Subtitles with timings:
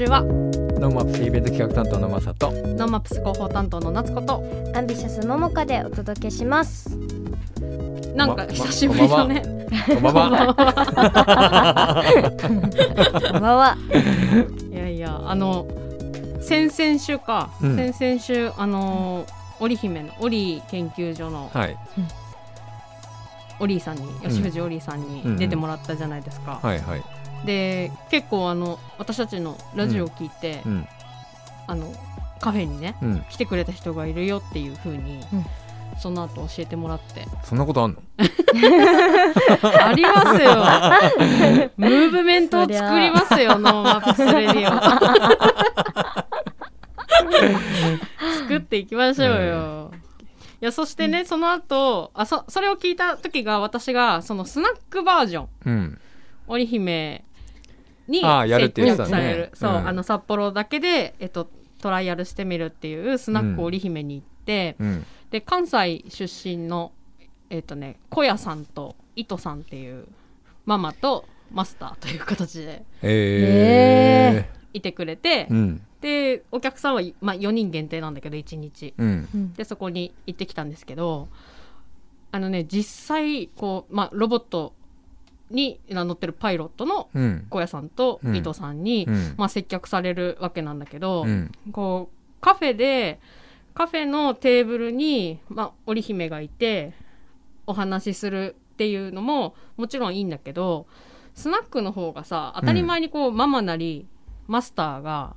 [0.00, 4.42] 週はノーマップスイベント企画担当のマサとノーマップス広報担当の夏子と
[4.74, 6.96] アンビシャスももかでお届けします。
[8.14, 9.42] なんか久しぶりだね。
[9.86, 10.54] こんばんは
[12.40, 13.76] こんばんは。
[14.72, 15.66] いやいやあの
[16.40, 19.26] 先々週か、うん先々週あの
[19.58, 21.76] 織姫の織研究所のはい
[23.58, 26.58] オリーさんに、吉藤オリーさんに出てもらったじゃないですか。
[26.62, 27.02] はいはい
[27.44, 30.86] で結構あの私たちのラジオを聞いて、うん。
[31.66, 31.92] あの
[32.40, 33.24] カフェにねうん。
[33.30, 35.44] 来てくれた人がいるよっていう風に、うん。
[35.98, 37.26] その後教えてもらって。
[37.44, 38.02] そんなことあんの？
[39.84, 41.70] ありますよ。
[41.76, 44.80] ムーブメントを作りますよノーマップス Radio。
[48.38, 49.90] 作っていきましょうよ、
[50.60, 55.48] いやそしてね、その後あそそれを聞いた時が私がそのスナックバージョン。
[55.66, 56.00] うん。
[56.48, 57.24] 織姫
[58.10, 58.20] に
[59.54, 59.88] そう、うん。
[59.88, 65.06] あの札幌だけで、えっと、トライアルしてみるっていうスナック織姫に行って、うん。
[65.30, 66.92] で関西出身の
[67.50, 70.06] えっ、とね小屋さんと糸さんっていう
[70.66, 74.50] ママとマスターという形でえ。
[74.72, 75.82] いてくれて、ーうん。
[76.00, 78.94] でお客さんは、まあ、4人限定なんだけど1日。
[78.96, 79.52] うん。
[79.54, 81.28] でそこに行ってきたんですけど
[82.32, 84.74] あのね実際こう、まあ、ロボット
[85.50, 87.46] に乗ってるパイロットのうん。
[87.50, 88.36] 小屋さんとうん。
[88.36, 89.34] 伊藤さんに、うん。
[89.36, 91.52] まあ、接客されるわけなんだけど、うん。
[91.72, 93.20] こうカフェで
[93.74, 96.92] カフェのテーブルに、まあ、織姫がいて
[97.66, 100.86] お話しするっていうのももちろんいいんだけど
[101.34, 104.06] スナックの方がさ当たり前にこう、ママなり
[104.46, 105.34] マスターが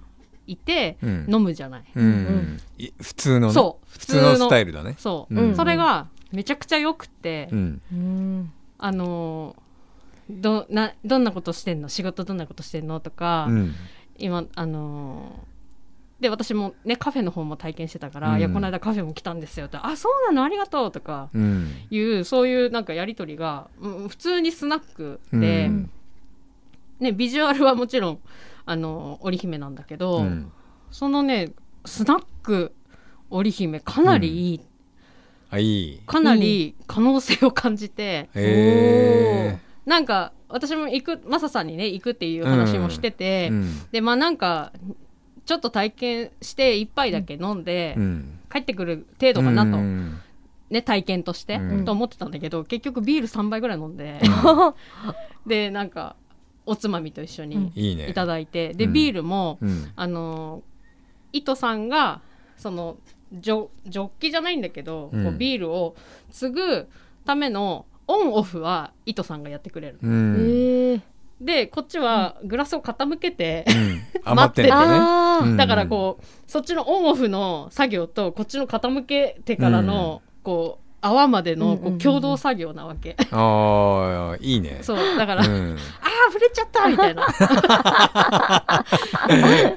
[0.47, 1.25] いてうん。
[1.29, 2.59] 飲むじゃない、うん。
[2.77, 3.89] い普通のねそう。
[3.89, 4.95] 普通のスタイルだね。
[4.97, 5.55] そう、うん。
[5.55, 7.81] それがめちゃくちゃ良くて、うん。
[7.91, 8.51] うん。
[8.77, 9.62] あのー
[10.29, 11.89] どなどんなことしてんの？
[11.89, 12.99] 仕事どんなことしてんの？
[12.99, 13.73] とか、うん。
[14.17, 15.53] 今あのー
[16.21, 18.39] で私もねカフェの方も体験してたから「うん。
[18.39, 20.43] いやこの間カフェも来たんですよ」って「あそうなの？
[20.45, 21.67] ありがとう」とかうん。
[21.89, 25.89] いうそういうなんかやり取りが、うん普通にスナックで、うん。
[26.99, 28.19] ね、ビジュアルはもちろん
[28.65, 30.51] あの織姫なんだけど、うん。
[30.91, 31.51] そのね
[31.83, 32.71] スナック
[33.29, 34.61] 織姫かなりいい、
[35.49, 36.01] あいい。
[36.05, 43.91] かなり可能性を感じて、えなんか私も行くマサさんにね行くっていう話もしてて、ーうん。
[43.91, 44.71] でまあなんか
[45.45, 48.39] ちょっと体験して一杯だけ飲んで、うん。
[48.51, 50.19] 帰ってくる程度かなと、うん。
[50.69, 51.85] ね体験として、うん。
[51.85, 54.21] と思ってたんだけど結局ビール3杯ぐらい飲んで
[55.45, 56.15] でなんか
[56.65, 58.09] おつまみと一緒にいいね。
[58.09, 58.93] いただいて、でうん。
[58.93, 59.91] ビールも、うん。
[59.95, 60.63] あの
[61.33, 62.21] 糸さんが
[62.57, 62.97] その
[63.33, 65.23] ジョジョッキじゃないんだけど、うん。
[65.23, 65.95] こうビールを
[66.29, 66.87] 継ぐ
[67.25, 70.35] ためのオンオフは糸さんがやってくれる、うん。
[70.39, 71.01] ええ。
[71.41, 74.01] でこっちはグラスを傾けて、うん。
[74.25, 75.57] 余ってんだね。
[75.57, 81.95] だからこうそっちのオンオフの作業とこっちの傾けてからの、こう泡までのこうんうんうん。
[81.95, 84.79] う共同作業なわけ、ああいいね。
[84.81, 85.77] そうだから、うん。
[86.01, 87.27] ああ触れちゃったみたいな。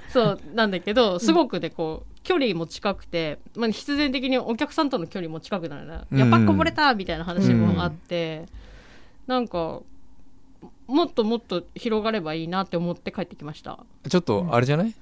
[0.08, 6.18] そうなんだけどすごくねこう距離も近くて、まあ、必然的にお客さんとの距離も近くなるな、うん。
[6.18, 8.46] やっぱこぼれたみたいな話もあって、
[9.28, 9.80] なんか
[10.88, 13.78] もっともっと広がればいいなって思って帰ってきました。
[14.08, 14.94] ちょっとあれじゃない？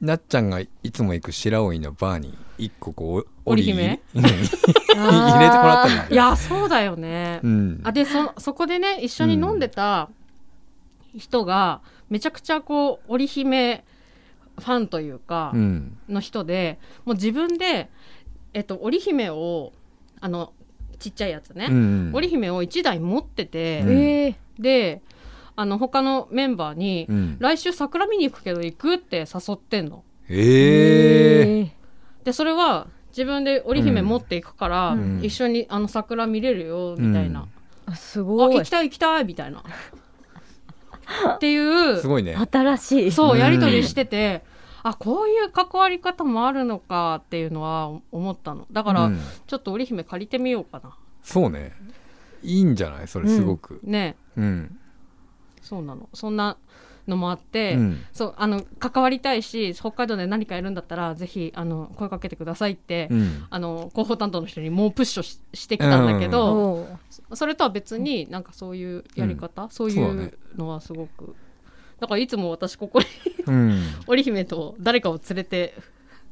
[0.00, 4.00] なっちゃんがいつも行く白老のバーに一個こう織姫？
[4.14, 7.80] うん 入れてもらったんだよいやそうだよね、うん。
[7.82, 10.08] あでそそこでね一緒に飲んでた
[11.16, 13.84] 人がめちゃくちゃこう織姫
[14.58, 15.98] ファンというか、うん。
[16.08, 17.90] の人でもう自分で、
[18.54, 19.72] えっと、織姫を
[20.20, 20.52] あの
[20.98, 23.90] ちっちゃいやつね、うん織姫を1台持ってて、うん。
[23.92, 24.34] ええ。
[24.58, 25.02] で
[25.58, 27.36] あの他のメンバーに、うん。
[27.38, 30.04] 来週桜見に行くけど行くって誘ってんの。
[30.28, 31.72] ええ
[32.24, 35.20] でそれは自分で織姫持っていくから、うん。
[35.22, 37.46] 一緒にあの桜見れるよみたいな、
[37.86, 38.56] あすあごい。
[38.56, 38.70] 行き。
[38.70, 39.62] たい行きたいみたいな
[41.34, 41.56] ってい
[41.92, 42.36] うすごいね。
[42.50, 43.12] 新しい。
[43.12, 43.40] そううん。
[43.40, 44.44] やり取りしてて、
[44.82, 48.66] あこういう関わり方もあるのかっていうのは思ったの。
[48.70, 49.20] だから、うん。
[49.46, 50.96] ちょっと織姫借りてみようかな。
[51.22, 51.72] そうね。
[52.42, 53.08] いいんじゃない？
[53.08, 53.80] それすごく。
[53.82, 54.16] ね。
[54.36, 54.78] うん。
[55.62, 56.08] そうなの。
[56.12, 56.56] そんな
[57.06, 58.04] のもあって、うん。
[58.12, 63.46] そうあの関わりたいし北海道で何かやるんだったらぜひあの声かけてくださいって、うん。
[63.48, 66.98] あの広報担当の人にもうプッシュししてきたんだけど、
[67.34, 71.34] それとは別になんかそういうやり方、そういそうのはすごく
[72.00, 73.06] だからいつも私ここに
[73.46, 73.82] うん。
[74.06, 75.74] 織姫と誰かを連れて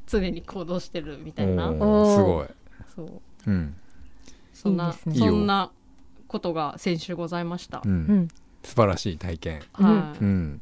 [0.06, 1.70] 常に行動してるみたいな。
[1.72, 2.46] すごい。
[2.94, 3.20] そう。
[3.46, 3.74] うん。
[4.52, 5.14] そんなね。
[5.14, 5.70] そんな
[6.28, 7.82] ことが先週ございました。
[7.84, 7.94] ううん。
[7.94, 8.28] ん。
[8.62, 9.62] 素晴らしい体験。
[9.72, 10.24] はい。
[10.24, 10.60] うん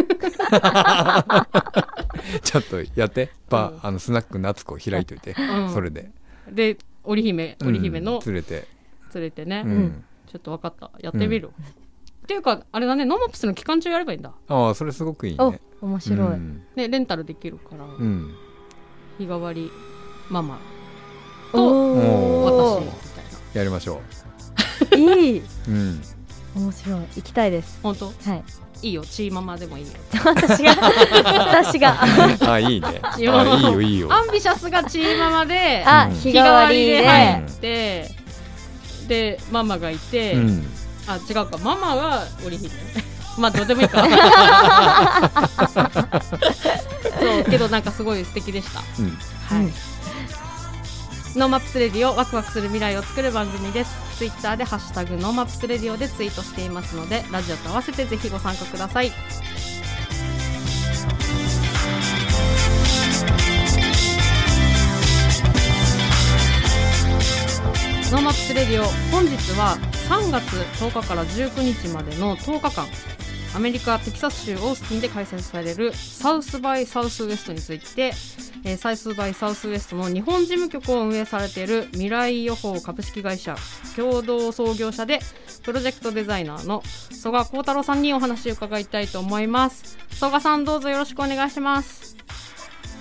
[2.42, 3.30] ちょっとやって。
[3.48, 5.72] バー、うんあのスナック夏子開いといて、うん。
[5.72, 6.10] それで。
[6.50, 8.66] で織姫織姫のうん連れて、
[9.14, 10.04] 連れてね、うん。
[10.26, 10.90] ちょっと分かった。
[11.00, 11.50] やってみる、っ
[12.26, 13.04] ていうかあれだね。
[13.04, 14.32] ノーマップスの期間中やればいいんだ。
[14.48, 16.62] ああそれすごくいいおね面白い、うん。
[16.76, 18.34] ねレンタルできるから、うん。
[19.18, 19.70] 日替わり
[20.28, 20.58] ママ。
[21.52, 24.00] お私みおたいなやりましょ
[24.96, 25.42] いい。
[25.68, 26.00] うん。
[26.54, 27.00] 面白い。
[27.16, 27.80] 行きたいです。
[27.82, 28.06] 本当？
[28.06, 28.44] はい
[28.82, 29.92] いいよチーママでもいいよ。
[30.24, 30.74] 私が？
[30.74, 31.96] 私が？
[32.52, 33.00] あいいね。
[33.02, 34.12] あいいよいいよ。
[34.12, 37.06] アンビシャスがチーママでうんあ日替わりで。
[37.06, 38.10] 入って
[39.06, 40.66] でママがいて、うん。
[41.06, 42.70] あ違うかママは織姫。
[43.38, 44.04] まあどうでもいいか。
[47.20, 48.80] そうけどなんかすごい素敵でした。
[48.98, 49.18] うん。
[49.48, 49.72] はい、うん
[51.36, 59.10] ノーマップスレディオワクワクする未来を作る番組ですツイッターでハッシュタグノーマップスレディオでツイートしていますのでラジオと合わせてぜひご参加ください。
[68.12, 69.78] ノーマップスレディオ本日は
[70.10, 72.86] 3月10日から19日までの10日間
[73.54, 78.12] アメリカ・テキサス州オースティンで開催されるサウスバイ・サウスウエストについて、
[78.64, 83.56] えーサウスバイ・サウスウエストの日本事務局を運営されている未来予報株式会社
[83.96, 85.18] 共同創業者で
[85.64, 89.98] プロジェクトデザイナーの曽我幸太郎さんにお話を伺いたいと思います。
[90.10, 92.16] 曽我さんどうぞよろしくお願いします。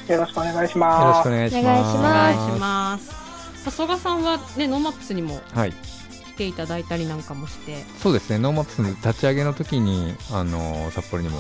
[0.08, 1.20] よろしくお願いしよろます。
[1.20, 1.98] しくお願いします。
[1.98, 3.72] お願いしおます。
[3.72, 5.74] 曽我さんはねノーマップスにもはい。
[5.74, 5.99] 来
[6.40, 7.84] ていただいたりなんかもして。
[8.02, 8.40] そうですね。
[8.40, 11.38] ノーマップスの立ち上げの時にあの札幌にも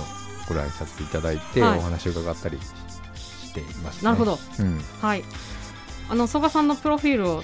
[0.47, 1.79] ご来させていただいて、はい。
[1.79, 2.59] お話を伺ったり
[3.15, 4.37] していました、ね、なるほど。
[4.59, 4.79] うん。
[5.01, 5.23] はい。
[6.09, 7.43] あの曽我さんのプロフィールを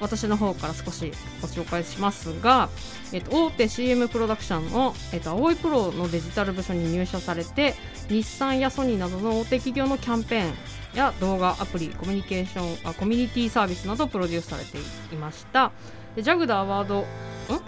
[0.00, 2.68] 私の方から少しご紹介しますが、
[3.12, 7.74] えっと、大手 CM プロダクションの、えっと、 AOI Pro.のデジタル部署に入社されて
[8.08, 10.54] 日産やソニーなどの大手企業のキャンペーン
[10.94, 14.78] や動画アプリコミュニケーションあコミュニティサービスなどをプロデュースされて
[15.14, 15.72] いました
[16.16, 17.04] でジャグダーアワードん？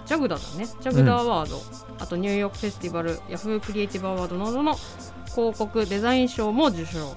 [0.07, 0.67] ジャグダーだね。
[0.81, 1.61] ジャグダーアワード、
[2.01, 4.75] あとニューヨークフェスティバルヤフークリエイティブアワードなどの
[5.27, 7.15] 広告デザイン賞も受賞。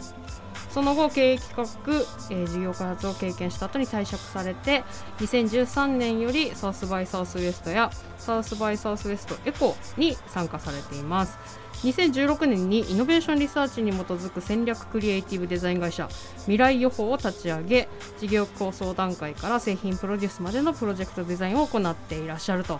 [0.69, 1.93] その後経営企画、
[2.29, 4.85] えー事業開発を経験した後に退職されて
[5.19, 11.37] 2013年よりサウスバイサウスウエストやサウスバイサウスウエストエコに参加されています
[11.83, 16.07] 2016年にイノベーションリサーチに基づく戦略クリエイティブデザイン会社
[16.41, 17.87] 未来予報を立ち上げ
[18.19, 22.79] 事業構想段階から製品プロデュースまでのプロジェクトデザインを行っていらっしゃると。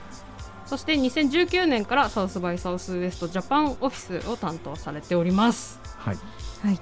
[0.68, 5.82] そして2019年からサウスバイサウスウエストジャパンオフィスを担当されております。
[5.98, 6.18] はい。
[6.64, 6.80] はい。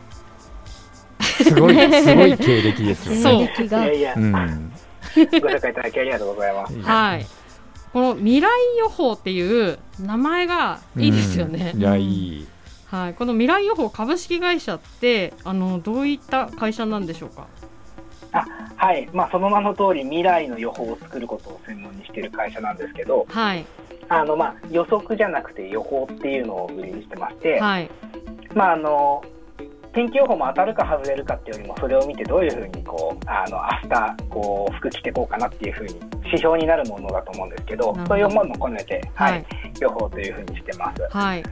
[1.44, 3.22] すごい すごい経歴ですよね。
[3.22, 3.48] そう。
[3.48, 3.80] 歴が。
[4.16, 4.72] うん。
[5.16, 5.20] ご
[5.50, 6.80] 紹介いただきありがとうございます。
[6.82, 7.26] はい。
[7.94, 11.72] この未来予報っていう名前がいいですよね。
[11.74, 12.48] うんいやいい
[12.86, 13.14] はい。
[13.14, 17.48] この未来予報株式会社ってあのどういった会社なんでしょうか？
[18.76, 23.66] はい、まあその名の通り未来の予報を作ることを専門にしている会社なんですけど、はい
[24.08, 27.90] あのまあ予測じゃなくて予報っていうのを売りにしてまして、はい
[28.54, 29.24] まああの
[29.94, 39.46] 天気予報も当たるか外れるかっていうよりもそれを見てどういうふうにこうあの明日こう服着てこうかなっていうふうに指標になるものだと思うんですけどそういうものも込めて、はいはい。
[39.80, 41.02] 予報というふうにしてます。
[41.10, 41.44] はい。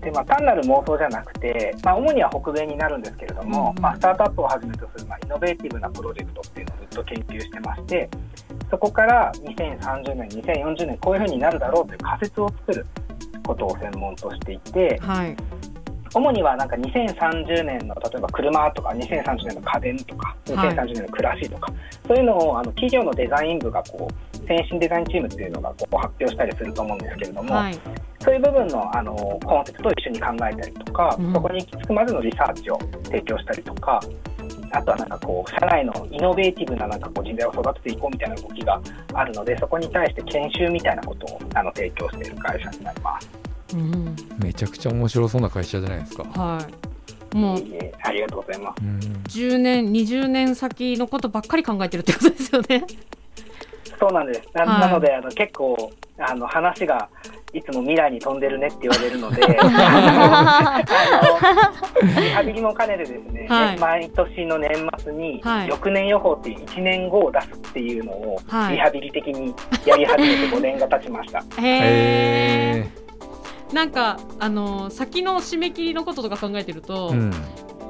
[0.00, 8.08] でまあ、単なる妄想じゃなくて、まあ、主には北米になるんですけれども、うんまあ、スタートアップをはじめとする、まあ、イノベーティブなプロジェクトっていうのをずっと研究してまして
[8.70, 12.86] そこから2030年2040年こういうふうになるだろうという仮説を作る
[13.44, 15.36] ことを専門としていてはい
[16.16, 20.68] 主にはなんか2030年の例えば車とか2030年の家電とかはい。
[20.74, 21.70] 2030年の暮らしとか、
[22.06, 27.78] そういうのをあの企業のデザイン部がこう先進デザインチームっていうのがこう発表したりすると思うんですけれども、はい。
[28.20, 31.32] そういう部分のあのコンセプトを一緒に考えたりとか、うん。
[31.34, 34.00] そこに行き着くまでのリサーチを提供したりとか、
[34.72, 38.80] あとはなんかこう社内のイノベーティブななんかこう人材を育てていこうみたいな動きが
[39.12, 43.45] あるので、そこに対して研修みたいなことをあの提供している会社になります。
[43.74, 46.24] うんめちゃくちゃ面白そうな会社じゃないですか。
[46.24, 46.66] は
[47.32, 47.36] い。
[47.36, 47.58] もう。
[47.58, 48.82] いえありがとうございます。
[48.82, 48.98] うん。
[48.98, 52.84] 10年20年先のことばっかり考えてるってことですよね。
[53.98, 54.42] そうなんです。
[54.54, 54.80] な,、はい。
[54.82, 57.08] なのであの結構あの話が
[57.52, 60.82] いつも未来に飛んでるねって言われるので、 あ
[62.04, 63.78] のリハビリも兼ねてですね、はい。
[63.78, 65.68] 毎年の年末にはい。
[65.68, 68.76] 翌年予報っていう1年後を出すっていうのをはい。
[68.76, 69.54] リハビリ的に
[69.84, 71.40] やり始めて5年が経ちました。
[71.40, 73.05] へえ。
[73.70, 77.32] へなんかあの先の締め切りのこととか考えてると、ーうん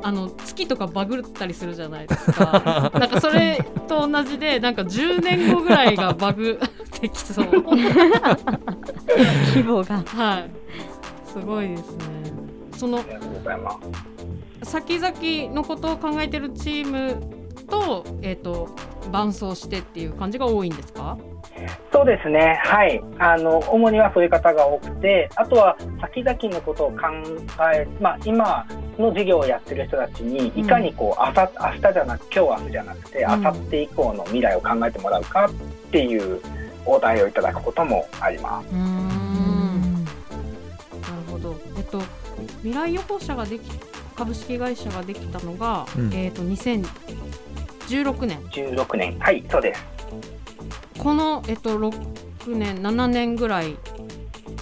[0.02, 2.92] あの月とかバグったりするじゃないですか。
[2.95, 7.47] なんかそれと同じでなんか10年後ぐらいがバグってきそう。
[7.47, 7.62] 規
[9.64, 10.50] 模がはい。
[11.25, 12.04] すごいですね。
[12.76, 13.00] その。
[14.62, 17.21] 先々のことを考えてるチーム
[17.68, 18.68] と,、えー、と
[19.11, 21.18] 伴走してっていう感じが多いんですか？
[21.92, 26.98] そうですね、はい、あの主にはそういう方が多くて、あとは先々のことを考
[27.72, 28.66] え、まあ、今
[28.98, 33.42] の授業をやってる人たちに、いかにこう、あさ明日じゃなく、今日明日じゃなくて、うん。
[33.42, 35.50] 明後日以降の未来を考えてもらうかっ
[35.90, 36.40] ていう
[36.84, 38.68] お題をいただくこともあります。
[38.68, 40.04] うーん。
[40.04, 40.14] なる
[41.30, 41.56] ほど。
[41.76, 42.00] えっと
[42.62, 43.70] 未来予報社ができ
[44.14, 46.14] 株式会社ができたのが、うん。
[46.14, 48.40] えっ、と2016年。
[48.50, 49.95] 16年、はい、そうです。
[50.99, 53.76] このえっと6年7年ぐらい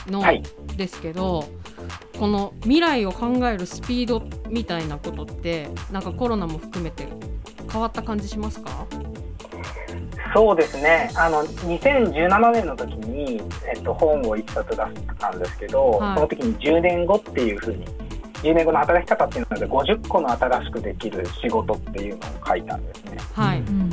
[0.09, 0.43] の、はい。
[0.77, 1.45] ですけど
[2.19, 7.07] この未来を考えるスピードみたいなことってなんかコロナも含めて
[7.71, 8.87] 変わった感じしますか？
[10.35, 13.41] そうですね、あの2017年の時に、
[13.73, 14.83] えっと、本を一冊出し
[15.17, 16.15] たんですけど、はい。
[16.17, 17.87] その時に10年後っていうふうに、
[18.43, 23.19] 10年後の働き方っていうので、50個の新しくできる仕事っていうのを書いたんですね。
[23.33, 23.84] はい、うん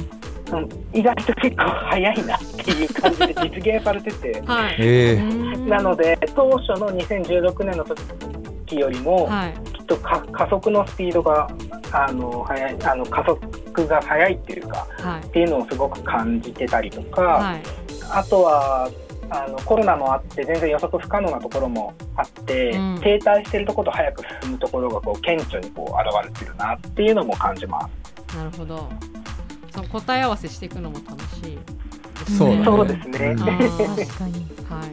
[0.52, 4.76] うん意外と結構早いなっていう感じで実現されてて、 はい。
[4.80, 5.58] ええ。
[5.70, 9.54] なので、当初の2016年の時よりも、はい。
[9.74, 11.50] きっとか加速のスピードが
[11.92, 15.26] あの早いあの加速が早いっていうか、はい。
[15.26, 17.22] っていうのをすごく感じてたりとか。
[17.22, 17.62] はい。
[18.14, 18.90] あとは
[19.30, 23.00] あのコロナもあって全然予測不可能なところもあって、うん。
[23.02, 28.12] 停滞しているところと早く進むところがこう顕著にこう現れてるなっていうのも感じます。
[28.36, 28.90] なるほど
[29.72, 32.38] その答え合わせしていくのも楽しいですね。
[32.38, 32.66] そうだね。
[32.66, 34.06] そうですね。
[34.06, 34.48] 確かに。
[34.70, 34.92] はい、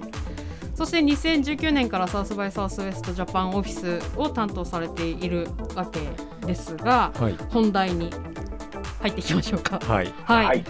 [0.74, 6.00] そして2019年からサウスバイサウスウエストジャパンオフィスを担当されているわけ
[6.46, 7.36] ですがはい。
[7.50, 8.10] 本題に
[9.00, 9.78] 入っていきましょうか。
[9.80, 10.12] はい。
[10.24, 10.64] はい、はい。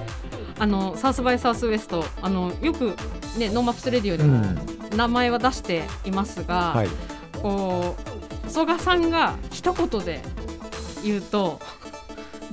[0.59, 2.97] あのサウスバイサウスウエストあのよく
[3.39, 4.37] ねノーマップスレディオでもう
[4.95, 4.97] ん。
[4.97, 6.89] 名前は出していますが、はい。
[7.43, 7.95] こ
[8.47, 10.21] う曽我さんが一言で
[11.05, 11.61] 言うと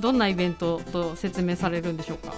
[0.00, 2.34] どんなイベントと説明されるんでしょうか？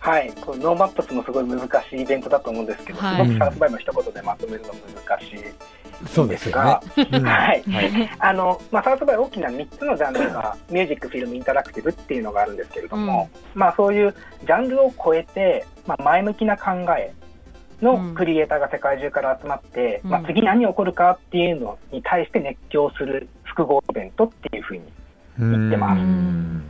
[0.00, 1.60] はい、このノーマップスもすごい難
[1.90, 3.26] しいイベントだと思うんですけど、はい。
[3.26, 6.80] すごくサウスバイも一言でまとめるの難しいそうですよね。
[7.12, 7.22] うん。
[7.22, 7.62] はい。
[7.70, 8.10] はい。
[8.18, 17.12] あの、まあ、サウスバイ大きな3つのジャンルが ミュージック、フィルム、インタラクティブっていうのがあるんですけれども、まあ、そういうジャンルを超えて、まあ、前向きな考え
[17.82, 20.10] のクリエイターが世界中から集まって、うん。
[20.10, 24.82] まあ、次何起こるかっていうのに対して熱狂する複合イベントっていうふうに
[25.38, 26.00] 言ってます。
[26.00, 26.69] うん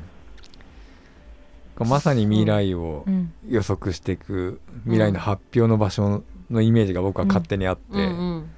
[1.85, 3.33] まさに未来をうん。
[3.49, 8.05] 予測していく未来の発表の場所のイメージが僕は勝手にあって、うんう
[8.39, 8.51] ん。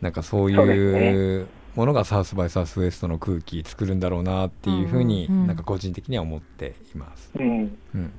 [0.00, 7.30] なんかそういうものがサウスバイサウスウエストの空気作るんだろうなっていうふうにうんうんなんか個人的には思っています。
[7.38, 7.78] うん。
[7.94, 8.12] うん。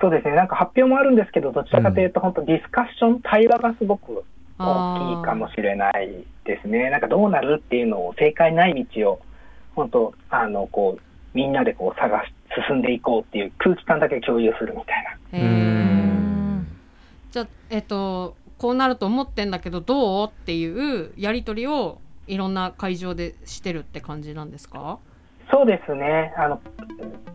[0.00, 4.24] そうですね、なんか発表もあるんですけど、どちらかというと、本当、ディスカッション、対話がすごく
[4.58, 6.90] 大きいかもしれないですね。
[6.90, 9.20] なんかどうなるっていうのを正解ない道を
[9.74, 11.02] 本当あのこう
[11.34, 12.32] みんなでこう探し
[12.68, 15.38] 進んでいこうっていう空気感だけ共有するみたいな。
[15.38, 16.66] へうーん。
[17.30, 24.98] じゃあえっとこうなると思ってんだけどどうっていうやり取りをいろんな会場でしてるって感じなんですか？
[25.50, 26.34] そうですね。
[26.36, 26.60] あの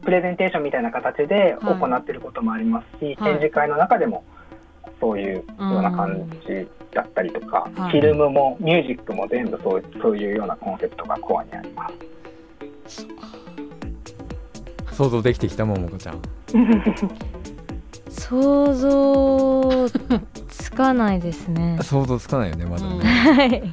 [0.02, 1.76] プレゼンテーションみたいな形ではい。
[1.76, 3.16] 行っていることもありますし、はい。
[3.18, 4.24] 展示会の中でも
[5.00, 7.92] そういうような感じだったりとか、はい。
[7.92, 11.88] フィルムもミュージックも全部そうそういうようなコンセプトがコアにありま
[12.88, 13.08] す。
[15.02, 16.20] 想像できてきたももこちゃん。
[18.10, 19.90] 想像
[20.50, 22.92] つかないですね 想像つかないよねまだね。
[22.94, 23.64] うんはい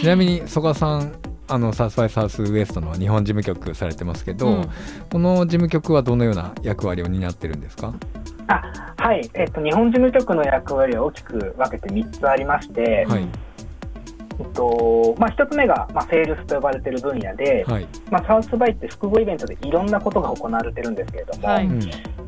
[0.00, 1.12] ちなみに曽我さん
[1.48, 4.68] あのサウスバイサウスウエストの日本事務局されてますけど、うん
[5.12, 7.92] この事務局はどのような役割を担ってるんですか？
[8.48, 8.62] あ
[8.96, 13.26] はい、えっと、日本事務局の役割は大きく分けて3つありまして、はい
[14.38, 17.86] えっとまあ、1つ目が、まあ、セールスと呼ばれている分野で、はい。
[18.10, 21.66] まあ、サウスバイって複合イベントでいろんなことが行われてるんですけれども、はい。
[21.66, 21.80] うん。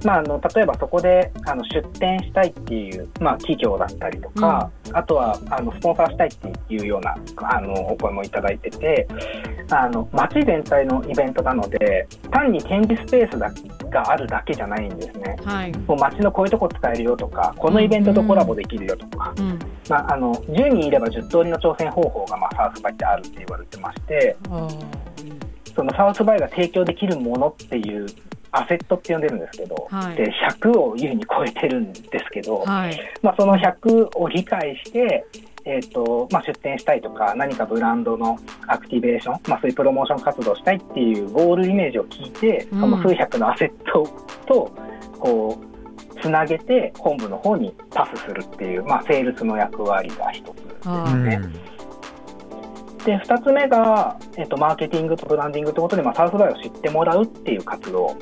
[0.04, 9.08] まあ、あの例えばそこであの出店したいっていう、まあ、企業だったりとか、あとはあのスポンサーしたいっていうようなあのお声もいただいてて
[9.70, 13.50] あの街全体のイベントなので単に展示スペースだ
[13.90, 15.36] があるだけじゃないんですね。
[15.44, 15.72] はい。
[15.86, 24.36] もう街のこういうとこ使えるよとかこのイベントとコラボできるよとか、うんまあ、あの10人いれば10通りの挑戦方法が、まあ、サウスバイってあるって言われてまして
[25.74, 28.06] そのサウスバイが提供できるものっていう
[28.54, 30.16] アセットって呼んでるんですけど、はい。
[30.16, 33.00] で100を優に超えてるんですけど、はい。
[33.20, 35.26] まあ、その100を理解して、
[35.66, 42.80] えーとまあ、出店したいとか何かブランドのアクティベーション、まあ、そういうプロモーション活動したいっていうゴールイメージを聞いてうん。
[42.80, 44.06] その数百のアセット
[44.46, 44.70] と
[45.18, 50.54] こうつなげて本部の方にパスするっていう、まあ、セールスの役割が一つ
[50.84, 51.12] あー。
[51.14, 51.24] うん。
[51.24, 51.40] ね
[53.04, 58.16] で2つ目が、えっと、マーケティングとブランディングということで、まあ、サウスバイを知ってもらうっていう活動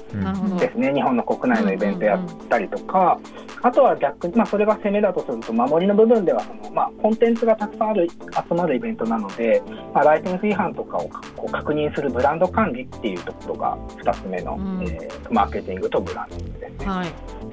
[0.59, 3.19] ですね、日本の国内のイベントやったりとか、
[3.63, 9.63] あとは逆に、まあ、それが攻めだとすると、守りの部分ではその、まあ、コンテンツがたくさんある集まるイベントなので、
[9.95, 14.83] まあ、ライセンス違反とかをこう確認するブランド管理っていうところが2つ目の、うん。
[14.83, 16.87] えーマーケティングとブランディングですね。
[16.87, 17.52] はい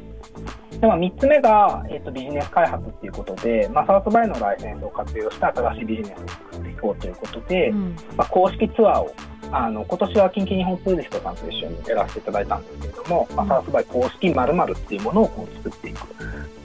[0.79, 7.95] でまあ、3つ目が、えー、とビジネス開発っていうことで、まあ、サウスバイのライセンスを活用して新しいビジネスを作っていこうということで、うん。
[8.15, 9.13] まあ、公式ツアーを
[9.51, 16.03] あの今年は近畿日本ツーリストさんと一緒にやらせていただいたんですけれども、まあ、サウスバイ公式〇〇っていうものをこう作っていくっ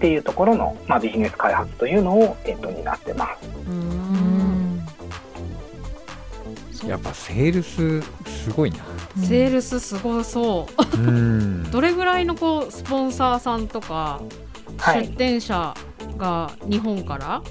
[0.00, 4.33] ていうところの、まあ、ビジネス開発というのを、えっと担ってます。
[6.86, 8.76] やっぱセールスすごいな。
[9.16, 10.96] セールスすごそう。
[10.96, 11.70] うん。
[11.70, 14.20] どれぐらいのこうスポンサーさんとか
[14.78, 15.06] はい。
[15.08, 15.74] 出店者
[16.18, 17.42] が日本から？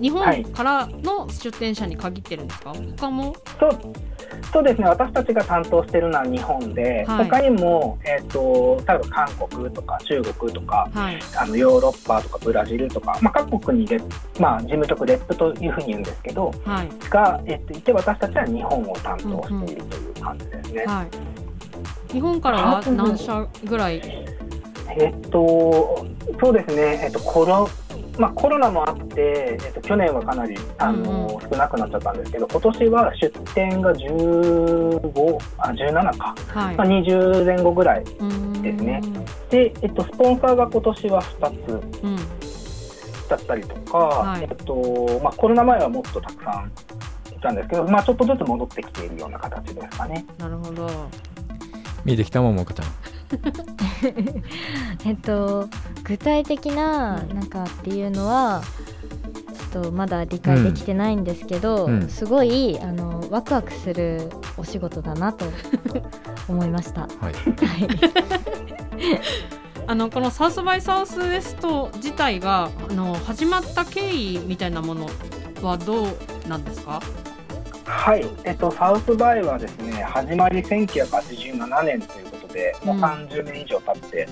[0.00, 2.72] 日本からの出店者に限ってるんですか？
[2.96, 3.34] 他も？
[3.58, 3.78] そう
[4.52, 4.88] そうですね。
[4.88, 7.28] 私たちが担当しているのは日本で、はい。
[7.28, 11.18] 他にも、えっと例えば韓国とか中国とかはい。
[11.38, 16.88] あのヨーロッパとかブラジルとか、まあ、各国にレッ、まあ、事務局レップというふうに言うんですけどはい。
[17.08, 20.84] が、えっといて私たちは日本を担当しているという感じですね。
[20.86, 22.12] はい。
[22.12, 24.00] 日本からは何社ぐらい？
[24.96, 26.06] えっと、
[26.40, 27.68] そうですね、えっと、コロ
[28.18, 36.76] まあ、コロナもあって、えっと、去年はかなりあの、うんう少なくなっちゃったんですけど、今年は出店が15あ17か、はい。
[36.76, 38.04] まあ、20前後ぐらい、
[38.62, 39.00] ですね。
[39.50, 42.16] で、えっと、スポンサーが今年は2うん。
[42.40, 44.42] つだったりとか、はい。
[44.42, 46.70] えっとまあ、コロナ前はもっとたくさん
[47.34, 50.24] いたんですけど、まあ、ちょっとずつ戻ってきているような形ですかね。
[50.38, 50.88] なるほど。
[52.04, 52.86] 見えてきたもんもかちゃん
[55.06, 55.68] えっと
[56.04, 58.62] 具体的ななんかっていうのは
[59.72, 62.08] ちょっとまだ理解できてないんですけど、うん。
[62.08, 65.46] すごいあのワクワクするお仕事だなと
[66.48, 67.02] 思いました。
[67.02, 67.32] は はい。
[67.32, 67.36] い、
[69.86, 75.06] あのこのサウスバイサウスウエスト自体があの始まった経緯みたいなもの
[75.62, 76.08] はどう
[76.48, 77.00] なんですか？
[77.84, 83.04] はい、えっと、サウスバイはですね、始まり1987年ということで、もううん。
[83.04, 84.28] 30年以上経って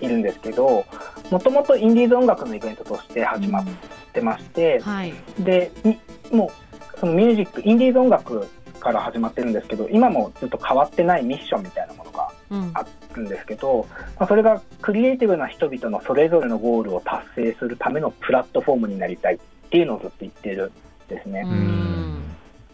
[0.00, 0.86] いるんですけど、
[1.30, 3.64] もともとインディーズ音楽のイベントとして始まっ
[4.12, 5.12] てまして、はい。
[5.40, 8.46] で、いもうそのミュージック、インディーズ音楽
[8.80, 12.70] から始まってるんですけど、今もずっと変わってないミッションみたいなものがうん。
[12.74, 13.86] あるんですけど、
[14.18, 19.38] まあ、それがクリエイティブな人々のそれぞれのゴールを達成するためのプラットフォームになりたいっ
[19.70, 20.72] ていうのをずっと言ってる
[21.06, 21.44] んですね。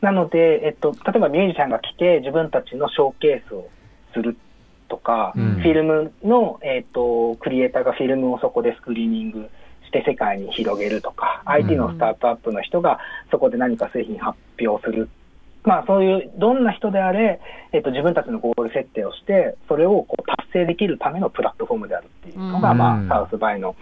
[0.00, 3.68] なので、えっと、例えばミュージシャンが来て自分たちのショーケースを
[4.12, 4.36] する
[4.94, 5.54] とか、うん。
[5.54, 9.50] フィルムの、えっと、クリエイターがフィルムをそこでスクリーニング
[9.86, 15.08] して世界に広げるとか、IT のスタートアップの人がそこで何か製品発表する。
[15.64, 17.40] まあそういうどんな人であれ、
[17.72, 22.78] えっと、自分たちのゴール設定をして、それをこう達成できるためのプラットフォームであるっていうのが、うん。
[22.78, 23.74] まあ、サウスバイの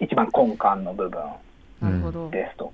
[0.00, 2.72] 一番根幹の部分ですと。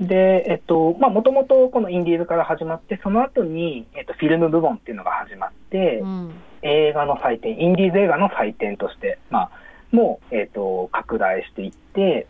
[0.00, 9.50] で、えっと、まあ、もともとこのインディーズから始まって、その後に、えっと、フィルム部門っていうのが始まって、うん映画の祭典、インディーズ映画の祭典として、まあ、
[9.92, 12.26] もう、えっと、拡大していって、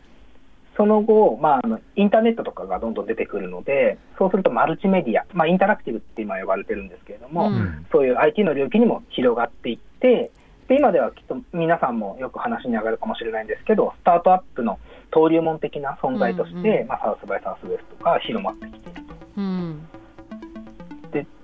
[0.77, 7.55] その後、まあ、あの、インターネットとかがどんどん出てくるので、そうするとマルチメディア、まあ、インタラクティブって今呼ばれてるんですけれども、うん。
[7.55, 10.31] うんそういう IT の領域にも広がっていって、
[10.69, 14.79] で今ではきっと皆さんもよく話に上がるかもしれないんですけど、スタートアップの
[15.12, 19.10] 登竜門的な存在として、うんうんまあ、サウスバイサウスウエストが広まってきている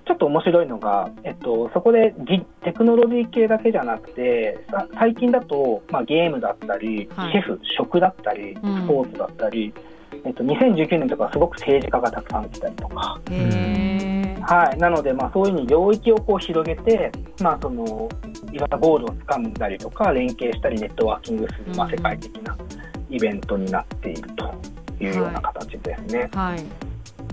[0.07, 7.31] ちょっと面白いのが、えっと、そこでぎテクノロジー系だけじゃなくて、さ最近だと、まあ、ゲームだったり、はい。
[7.33, 8.83] シェフ、食だったり、うん。
[8.83, 9.73] スポーツだったり、
[10.23, 13.19] えっと、2019年とかはすごく政治家がたくさん来たりとか、
[14.41, 18.09] はい、なので、まあ、そういうふうに領域をこう広げて、まあ、その
[18.51, 22.57] いろんなゴールをつかんだりとか、連携したり、ネットワーキングする、まあ、うん世界的な
[23.09, 24.53] イベントになっていると
[25.01, 26.29] いうような形ですね。
[26.33, 26.63] はい。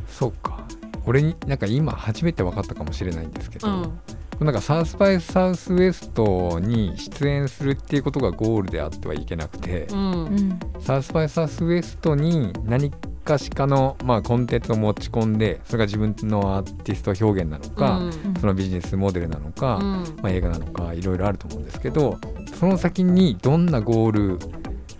[0.09, 0.65] そうか
[1.07, 4.01] 俺になんか今初めて分かったかもしれないんですけど、うん。
[4.41, 10.59] なんかサウスバイサウスウエストに出演するっていうことがゴールであってはいけなくて、うんうん。
[10.81, 12.91] サウスバイサウスウエストに何
[13.25, 18.35] かしかの、まあ、コンテンツを持ち込んでそれが自分のアーティスト表現なのか、うん。
[18.41, 19.83] そのビジネスモデルなのか、うん。
[20.21, 22.19] まあ、映画なのかいろいろあると思うんですけど
[22.59, 24.39] その先にどんなゴール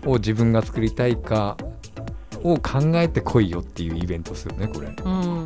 [0.09, 1.57] を自分が作りたいか
[2.45, 4.87] を考えてこいよっていうイベントですよねこれ。
[4.87, 5.45] うん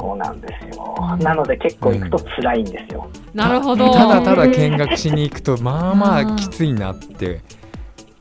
[0.00, 0.94] そうなんですよ。
[0.98, 3.08] うんなので、結構行くと辛いんですよ。
[3.32, 7.40] なるほど ただただ見学しに行くとまあまあきついなって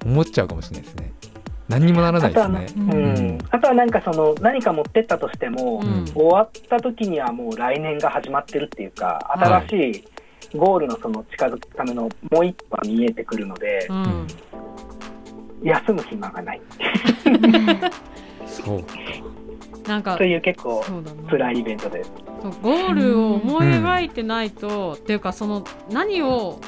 [0.05, 1.11] 思っちゃうかもしれないですね。
[1.67, 2.67] 何にもならないですね。
[2.77, 14.27] うん、あとはなんかその何か持ってったとしても、うん終わった時にはもう来年が始まってるっていうかはい新しいゴールのその近づくためのもう一歩が見えてくるので、うん
[15.61, 16.61] 休む暇がない。
[19.99, 20.83] なんかという結構
[21.29, 22.11] 辛いイベントです。
[22.61, 26.61] ゴールを思い描いてないと、っていうかその何を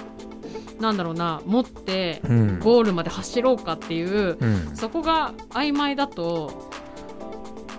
[0.82, 2.60] なんだろうな持ってうん。
[2.60, 4.76] ゴールまで走ろうかっていううん。
[4.76, 6.70] そこが曖昧だと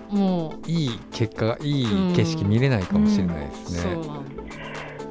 [0.09, 1.85] もいい結果がいい
[2.15, 3.93] 景色見れないかもしれないですね。
[3.99, 4.43] うそうなんだ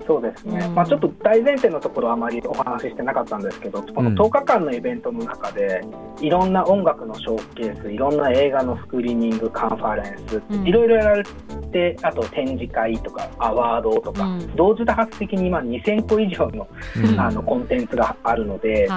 [0.07, 0.75] そうですね、うん。
[0.75, 5.83] まあ、ちょっと大前提のところはあまりお話ししてなかったんですけど、このうん10日間のイベントの中で、
[6.21, 10.67] いろんな音楽のショーケース、いろんな映画のスクリーニング、カンファレンス、うん。
[10.67, 11.25] いろいろやられ
[11.73, 14.57] て、あと展示会とか、アワードとか、うん。
[14.57, 17.21] 同時多発的に今2000個以上のうん。
[17.21, 18.89] あのコンテンツがあるので。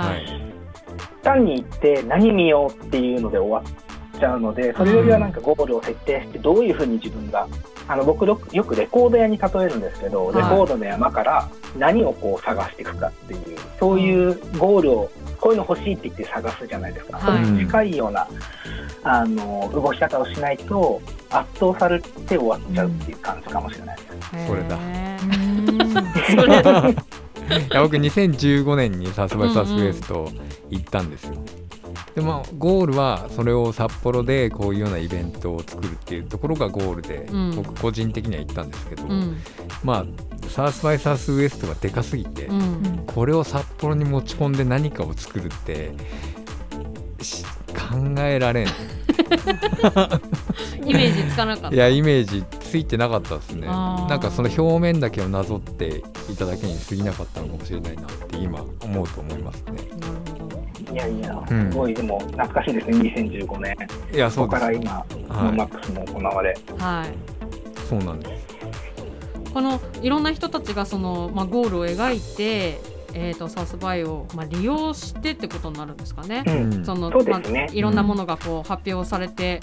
[1.24, 3.85] 単に行って何見ようっていうので終わっ
[4.20, 7.48] ちゃうので、それよりはなんかゴールを設定して、どういうふうに自分が、
[7.88, 13.42] あの僕よくレコード屋に例えるんですけど、はいレコードの山から何をこう探していくかっていう、
[13.80, 17.18] そういうゴールを、こういうの欲しいって言って探すじゃないですか。
[17.18, 18.28] はいそれに近いような
[19.04, 24.08] あの動き方をしないと、圧倒されて終わっちゃうっていう感じかもしれないです。
[24.48, 24.76] それだ
[27.46, 30.28] いや僕2015年にサスバイサスウエスト
[30.70, 31.36] 行ったんですよ。
[32.16, 37.56] でまあゴールはそれを札幌でこういうようなイベントを作るっていうところがゴールで、うん。
[37.56, 39.38] 僕個人的には行ったんですけど、うん。
[39.84, 40.06] まあ
[40.50, 43.04] サースバイサースウエストがでかすぎて、うん。
[43.06, 45.92] これを札幌に持ち込んで何かを作るって
[47.22, 47.50] し考
[48.20, 48.68] えられん。
[50.86, 51.76] イメージつかなかった。
[51.76, 53.68] いやイメージついてなかったですね。
[53.68, 56.02] なんかその表面だけをなぞって
[56.32, 59.74] いただけに過ぎなかったのかもしれないなって今思うと思いますね
[60.96, 61.72] いやいや、うん。
[61.72, 63.76] すごい、でも懐かしいですね、2015年。
[64.14, 64.62] いやそうです。
[64.62, 65.06] から今、は
[65.54, 65.58] い。
[65.58, 67.80] マックスも行われ、はい。
[67.90, 68.46] そうなんです。
[69.54, 72.80] このいろんな人たちがその、まあ、ゴールを描いて、
[73.14, 76.44] えー、とサウスバイを、まあ、利用してってことになるんですかね。
[76.48, 76.86] うん。
[76.86, 77.42] そのまあ、
[77.74, 79.60] いろんなものがこう発表されて、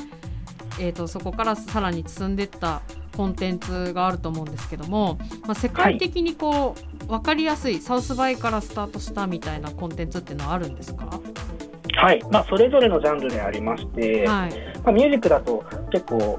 [0.78, 2.82] えー、とそこからさらに進んでいった
[3.12, 11.20] コンテンツがあると思うんですけども、まあ、世界的にこう、分かりやすいサウスバイからスタートしたみたいなコンテンツっていうのはあるんですか、
[11.94, 12.22] はい。
[12.31, 14.51] まあ、それぞれのジャンルでありまして、はい。
[14.83, 16.38] まあ、ミュージックだと結構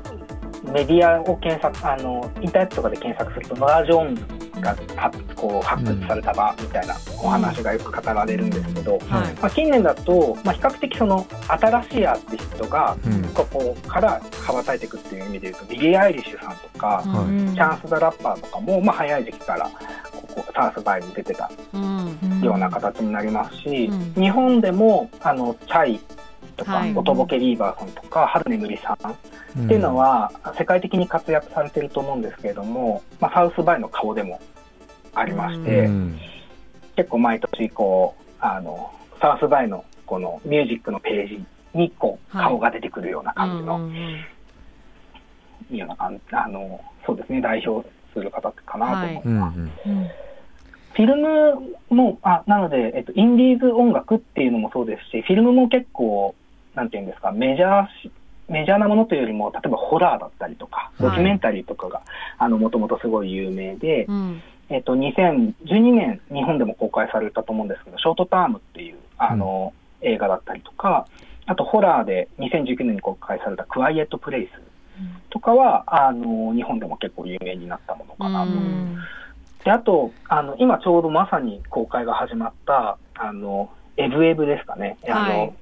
[0.64, 9.34] メディアを検索あのインターネットとかで検索するとノラ・ジョーンズがはこう発掘された場みたいなお話がよく語られるんですけど、はい。
[9.36, 13.24] まあ、近年だと、まあ、比較的その新しいアーティストがうん。
[13.34, 19.70] ここから羽ばたいていくっていう意味で言うとビリー・アイリッシュさんとか、チャンス・ザ・ラッパーとかも、まあ、早い時期から
[20.12, 22.42] ここサウスバイに出てたうん。
[22.42, 24.22] ような形になりますし、うん。
[24.22, 26.00] 日本でもあのチャイ
[26.54, 26.94] とか、はい。
[26.96, 29.16] おとぼけビ〜バーさんとか春ねむりさんっ
[29.58, 34.42] うんていうのは世界的に活躍されてると思うんですけれども、まあ、サウスバイの顔でも
[35.14, 36.20] ありまして、うん。
[36.96, 42.46] 結構毎年こうあのサウスバイのこのミュージックのページにこうはい。
[42.48, 43.96] 顔が出てくるような感じの、うんうんうん。
[45.72, 49.58] いいような感じあのそうですね代表する方かなと思います。
[49.58, 49.62] うん。
[49.62, 50.10] うんうん。
[50.94, 56.36] フィルムも、あ、なので、えっと、インディーズ音楽っていうのもそうですし、フィルムも結構、
[56.76, 58.12] なんていうんですか、メジャーし、
[58.50, 61.04] メジャーなものというよりも、例えばホラーだったりとか、い。
[61.04, 62.02] ドキュメンタリーとかが、
[62.38, 64.42] あの、もともとすごい有名で、うん。
[64.70, 65.54] えっと、2012
[65.94, 71.08] 年、日本でも公開されたと思うんですけど、ショートタームっていう、あの、映画だったりとか、
[71.46, 74.52] あと、ホラーで2019年に公開されたクワイエットプレイス
[75.30, 78.52] とかは、あの、日本でも結構有名になったものかなと。
[78.52, 78.98] うん。
[79.64, 85.54] であとあの、今ちょうどまさに公開が始まった、あのエブエブですかね、あのはい、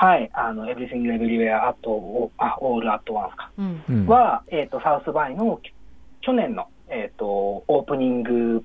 [0.00, 3.84] あの、Everything Everywhere at All, あ All at Once か、うん。
[3.88, 4.06] うん。
[4.06, 5.72] は、えっ、と、サウスバイのき
[6.22, 8.64] 去年の、えっ、と、オープニング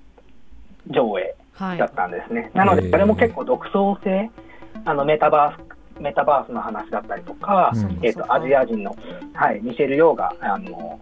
[0.87, 1.77] 上映はい。
[1.77, 2.51] だったんですね。
[2.53, 4.29] なので、これも結構独創性、
[4.85, 7.99] あの、メタバース、メタバースの話だったりとか、うん。
[8.01, 8.95] えっ、と、アジア人の、
[9.33, 10.99] はい、ミシェル・ヨーが、あの、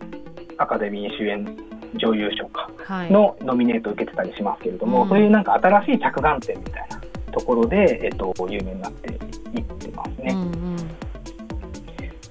[0.57, 1.57] アカデミー主演
[1.95, 3.11] 女優賞か、はい。
[3.11, 5.09] のノミネートを受けてたりしますけれども、うん。
[5.09, 10.33] そういうなんか新しい着眼点みたいなところで、えっと、有名になっていってますね。
[10.33, 10.77] うんうん。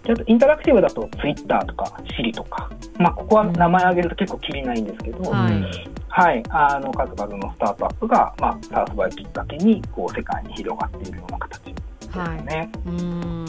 [0.04, 1.84] ちょっとインタラクティブだと Twitter とか
[2.18, 5.70] Siri とか、まあ、ここは名前挙げると結構きりないんですけど、はうん
[6.08, 12.44] はい、あの数々のスタートアップが、まあ、サウスバイきっかけにこう世界に広がっているような形ですはい。
[12.44, 12.70] ね。
[12.84, 13.46] うん。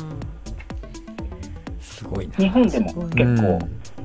[1.82, 3.60] すごいな日本でも結構、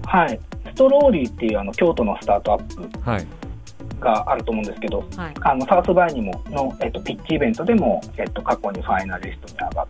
[0.06, 3.26] はい、ストローリーっていうあの京都のスタートアップはい。
[4.00, 5.34] があると思うんですけど、はい。
[5.40, 9.86] あのサウスバイにもの、えっと、ピッチイベントでも、えっと、過去にファイナリストに上がっ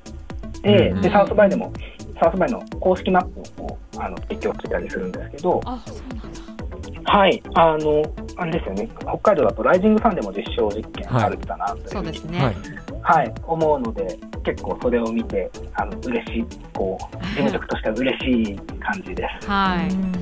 [0.72, 1.72] でサウスバイでも
[2.20, 5.60] サウスバイの公式マップをあの提供してたりするんですけど、
[7.04, 8.02] はい、あの、
[8.36, 12.56] あれですよね、北海道だとライジングサンでも実証実験はいあるんだなというふうにそうですね、はい。
[13.02, 19.48] はい、思うので、結構それを見て、あの嬉しい、こう、事務局としては嬉しい感じです。
[19.48, 20.12] はい、うん。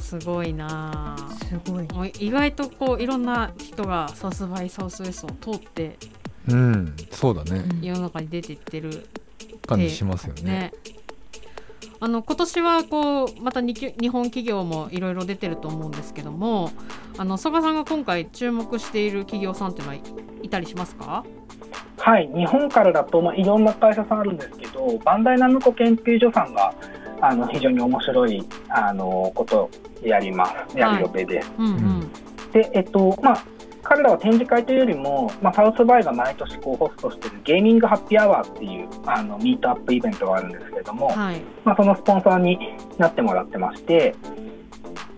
[0.00, 1.16] すごいな。
[1.16, 1.88] あすごい。
[1.92, 5.96] もう意外とこういろんな人がサウスバイサウスウエストを通って
[6.48, 6.94] うん。
[7.10, 7.62] そうだね。
[7.80, 9.06] 世の中に出ていってる
[9.66, 10.42] 感じしますよね。
[10.42, 10.72] ね。
[12.00, 16.72] あの今年はこうまた日日本企業もいろいろ出てると思うんですけども
[17.16, 20.02] あの曽我さんが今回注目している企業さんっていうのはい
[20.42, 21.24] いたりしますか？
[21.98, 26.74] はい、日本からだと、まあ、いろんな会社さんあるんですけど、バンダイナムコ研究所さんが、
[27.20, 29.70] あの非常に面白いあのことを
[30.02, 31.52] やります、やる予定です。
[31.56, 32.12] うんうん。
[32.50, 33.44] で、えっと、まあ、
[33.82, 41.42] 彼らは展示会というよりも、まあ、サウスバイが毎年こうホストしているゲーミングハッピーアワーっていうあのミートアップイベントがあるんですけれども、はい。
[41.64, 42.58] まあ、そのスポンサーに
[42.98, 44.14] なってもらってまして、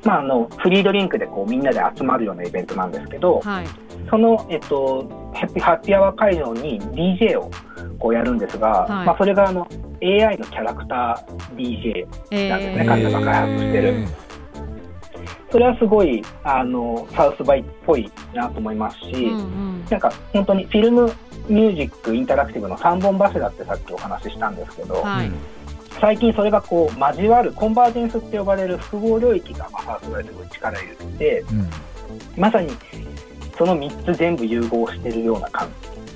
[0.03, 3.67] まあ、あのフリードリンクでこうみんなで集まるようなイベントなんですけど、はい。
[4.09, 7.51] その、えっと、ハッピーハッピーアワー会場に DJ を
[7.99, 9.07] こうやるんですが、はい。
[9.07, 9.69] まあ、それがあの
[10.03, 12.87] AI のキャラクター DJ えなんですねー。
[12.87, 14.07] 彼らが開発してる
[15.55, 19.43] それはすごいあのサウスバイっぽいなと思いますし、うんう
[19.83, 19.87] ん。
[19.89, 21.13] なんか本当にフィルム
[21.49, 25.31] ミュージックインタラクティブの3本柱ってさっきお話ししたんですけど、はい。
[26.01, 31.71] 最近それがこう交わるコンバージェンスって呼ばれる複合領域が、まあ、サウスバイすごい力入れててうん。
[32.37, 32.73] まさに
[33.57, 35.69] その3つ全部融合してるような感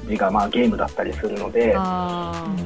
[0.09, 1.77] じが、まあ、ゲームだったりするので。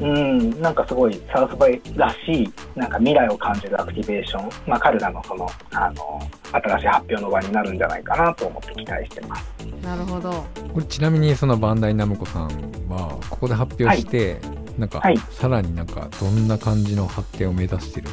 [0.01, 9.45] うん、なんかすごいサウスバイらしいなんか未来を感じるアクティベーション、まあ、彼らのそのあの新しい発表の場になるんじゃないかなと思って期待してます。
[9.83, 12.49] なるほどこれちなみにそのバンダイナムコさん
[12.89, 14.41] はここで発表して、
[14.77, 18.09] なんか、はいさらになんかどんな感じの発展を目指してる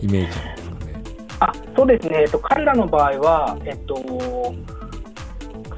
[0.00, 1.02] イメージなんですかね？
[1.40, 4.54] あそうですね、えっと、彼らの場合は、えっと、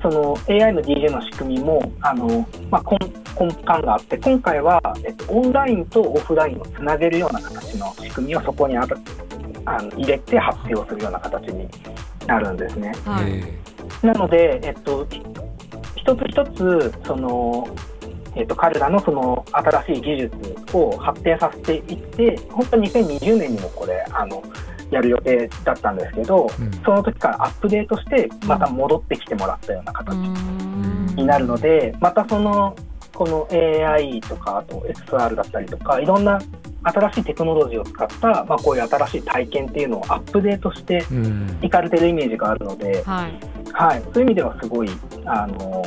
[0.05, 8.95] その AI の DJ の仕組みもあの、まあ、根根幹があって今回は、えっと、オンラインとオフラインをつなげるような形の仕組みをそこにあた
[9.65, 11.67] あの入れて発表するような形に
[12.27, 12.93] なるんですね。
[13.07, 15.23] はい、えなので、えっと、ひ
[15.97, 17.67] 一つ一つその、
[18.37, 24.43] えっと、彼らのその新しい技術を発展させていって本当に2020年にもこれあの
[24.95, 26.71] やる予定だったんですけど、うん。
[26.85, 32.77] その時からアップデートしてまた戻ってきてもらったような形になるのでまたその
[33.13, 36.41] この AI とかあと XR だったりとかいろんな
[36.83, 41.05] 新しいテクノロジーを使った、まあ、こういう新しい体験っていうのをアップデートして
[41.63, 43.55] いかれてるイメージがあるので、はい。
[43.73, 44.91] はい、そういう意味ではすごい
[45.25, 45.85] あの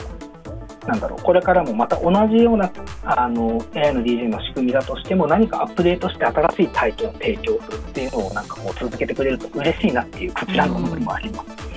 [0.87, 1.21] なんだろう。
[1.21, 2.71] これからもまた同じような
[3.03, 11.67] あの AI の DJ の仕組みだとしても何かアップデートして新しい体験を提供するっていうのをなんかこう続けてくれると嬉しいなっていうこちらの思いもあります。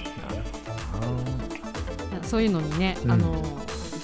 [2.30, 3.10] そういうのにね、うん。
[3.10, 3.42] あの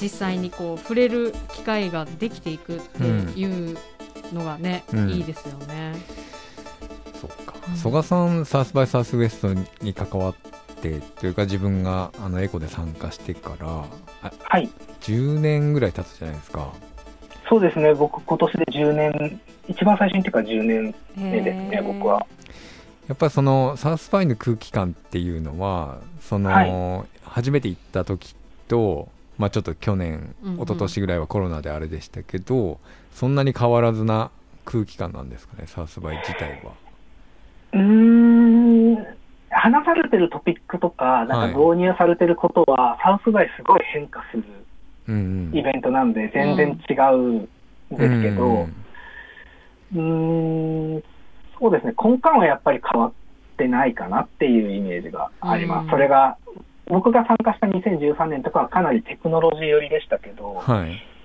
[0.03, 3.79] 実際にこう触れる機会ができていくっていう
[4.33, 5.11] のがね、うん。
[5.11, 5.95] いいですよね。
[7.21, 7.55] そっか。
[7.69, 7.77] うん。
[7.77, 10.35] 曽我さんサウスバイサウスウエストに関わっ
[10.81, 13.85] てというか自分があのエコで参加してからあ
[14.43, 14.69] はい
[15.01, 16.73] 10年ぐらい経つじゃないですか。
[17.49, 22.27] そうですね僕今年で10年一番最初にっていうか10年目ですね僕は。
[23.09, 28.35] やっぱりそのサウスバイの空気感っていうのはその、は初めて行った時
[28.67, 29.09] と、
[29.39, 32.81] まあ、ちょっと去年うんうん一昨年ぐらいはコロナであれでしたけど、
[33.15, 34.31] そんなに変わらずな
[34.65, 36.73] 空気感なんですかねサウスバイ自体は。
[37.75, 38.26] うーん
[39.57, 44.45] 話されてるトピックとかなんか導入されてることは、サウスバイすごい変化する
[45.53, 48.69] イベントなんで全然違うんですけど、
[49.95, 51.03] うんん、
[51.59, 53.13] そうですね、根幹はやっぱり変わっ
[53.57, 55.85] てないかなっていうイメージがあります。
[55.85, 55.91] うん。
[55.91, 56.37] それが、
[56.87, 61.16] 僕が参加した2013年とかはかなりテクノロジー寄りでしたけど、はい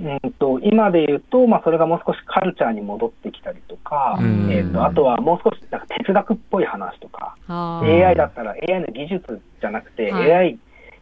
[0.00, 4.50] うんと今で言うと、まあ、それがもう少しカルチャーに戻ってきたりとか、うん。
[4.50, 10.32] えー、とあとはもう少しなんか哲学っぽい話とか、AI だったら AI の技術じゃなくて、はい。
[10.32, 10.58] AI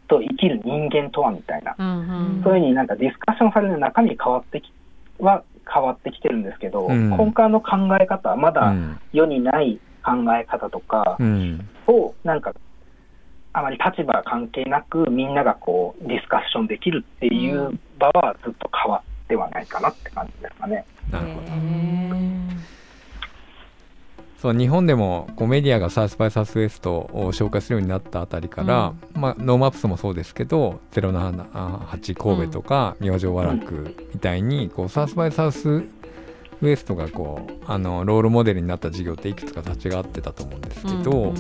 [0.09, 1.99] と生きる人間とはみたいな、うん
[2.37, 2.43] うん。
[2.43, 4.73] そういうふうになんかディスカッションされる中身変わってき
[5.19, 7.11] は変わってきてるんですけど、うん。
[7.11, 9.01] 根幹の考え方、まだうん。
[9.13, 11.69] 世にない考え方とかうん。
[11.87, 12.53] を、なんか、
[13.53, 20.85] あまり立場関係なく、みんながこう、ディスカッションできるっていう場はずっと変わってはないかなって感じですかね。
[21.11, 21.49] なるほど。
[24.41, 35.89] そう日本でもこうメディアがサウスバイサウスウエストを紹介するようになったあたりから、まあ、ノーマップスもそうですけど078神戸とか明星和楽みたいにこうサウスバイサウスウ
[36.61, 41.35] ウエストがこうあのロールモデルになった事業っていくつか立ち上がってたと思うんですけど、うんうん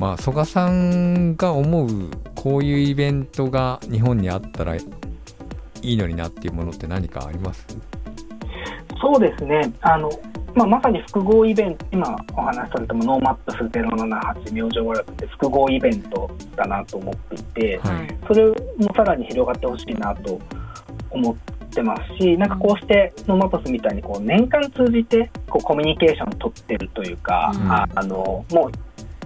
[0.00, 4.74] まあ曽我さんが思うこういうイベントが日本にあったら
[5.82, 7.66] いいのになっていうものって何かあります？
[9.00, 9.72] そうですね。
[9.80, 10.10] あの、
[10.54, 18.18] まあ、まさに複合イベント、今お話しされてもノーマップス078明星和楽って複合イベントだなと思っていて、はい。
[18.26, 18.54] それも
[18.94, 20.38] さらに広がってほしいなと
[21.10, 21.36] 思っ
[21.70, 27.72] てますし、なんかこうしてノーマップスみたいにこう年間通じてこうコミュニケーションを取ってるというか、うん。
[27.72, 28.70] ああの、もう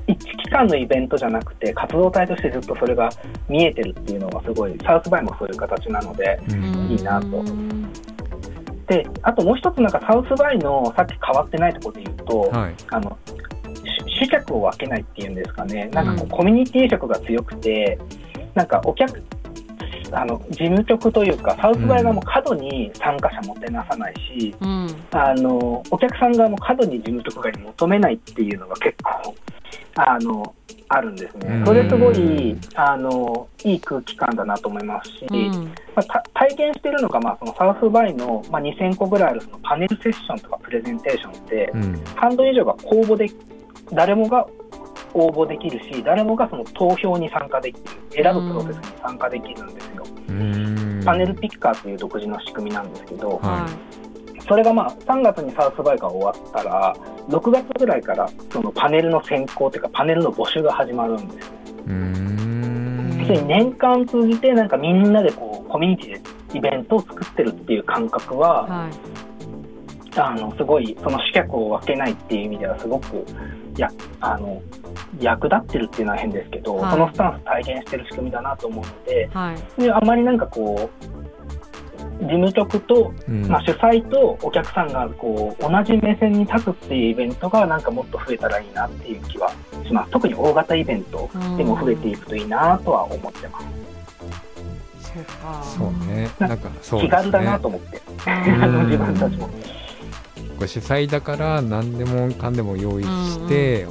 [0.06, 3.08] 一期間のイベントじゃなくて活動体としてずっとそれが
[3.48, 6.64] 見えてるっていうのがすごい、サウスバイもそういう形なので、うん。
[6.90, 7.26] いいなと。
[7.26, 7.90] うん
[8.86, 12.74] で、あともう一つなんかサウスバイのさっき変わってないところで言うと、はい。
[12.90, 16.28] あのし主客を分けないっていうんですかね、なんかこううん。
[16.28, 17.98] コミュニティ色が強くて、
[18.54, 19.22] なんかお客、
[20.12, 24.88] あの事務局というか、サウスバイ側も過度に参加者もてなさないし、うん。
[25.12, 29.34] あのお客さん側も過度に事務局側に求めないっていうのが結構
[29.96, 30.54] あの
[30.88, 31.48] あるんですね。
[31.48, 31.66] うん。
[31.66, 35.64] それすごいあのいい空気感だなと思いますし、うん。
[35.94, 42.04] まあ、た体験してるのが、まあ、そのサウスバイの、まあ、2000個ぐらいあるそのパネルセッションとかプレゼンテーションって、うん。
[42.14, 43.30] 半分以上が公募で
[43.92, 44.46] 誰もが
[45.14, 50.04] 応募できるし誰もがその投票に参加できる選ぶプロセスに参加できるんですよ。
[50.28, 51.02] うん。
[51.04, 53.68] パネルピッカーという独自の仕組みなんですけど、は
[54.46, 56.94] それがまあ3月にサウスバイが終わったら
[57.28, 61.50] 6月ぐらいからそのパネルの選考というかパネルの募集が始まるんです
[63.46, 68.90] 年間通じてなんかみんなでこうコミュニティでイベントを作ってるっていう感覚は、はい。
[70.16, 73.24] あのすごいその主客を分けないっていう意味ではすごく
[73.76, 74.62] やあの
[75.20, 76.92] 役立ってるっていうのは変ですけど、はい。
[76.92, 79.82] そのスタンス体現してる仕組みだなと思うのではい。
[79.82, 81.14] であまりなんかこう
[82.20, 83.48] 事務局と、うん。
[83.48, 89.50] まあ、主催とお客さんがこう同じ目線に立つっていうイベントがなんかもっと増えたらいいなっていう気は
[89.84, 90.12] します。
[90.12, 93.60] 特に大型イベントでも増えていくといいなとは思ってま
[95.62, 96.30] す、そうね。
[96.38, 97.08] なんかそうですね。
[97.08, 98.00] 気軽だなと思って、
[98.84, 99.48] 自分たちも。
[99.48, 99.52] こ
[100.60, 103.88] れ主催だから何でもかんでも用意して、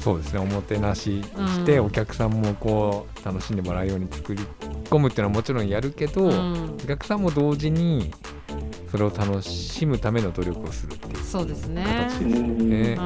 [0.00, 0.40] そうですね。
[0.40, 1.86] おもてなしして、うん。
[1.86, 4.42] お客さんもこう楽しんでもらうように作り
[4.84, 6.76] 込むっていうのはもちろんやるけど、うん。
[6.82, 8.12] お客さんも同時に
[8.90, 11.84] それを楽しむための努力をするっていうそうですね。
[11.84, 12.70] 形ですうん。
[12.70, 12.98] ね。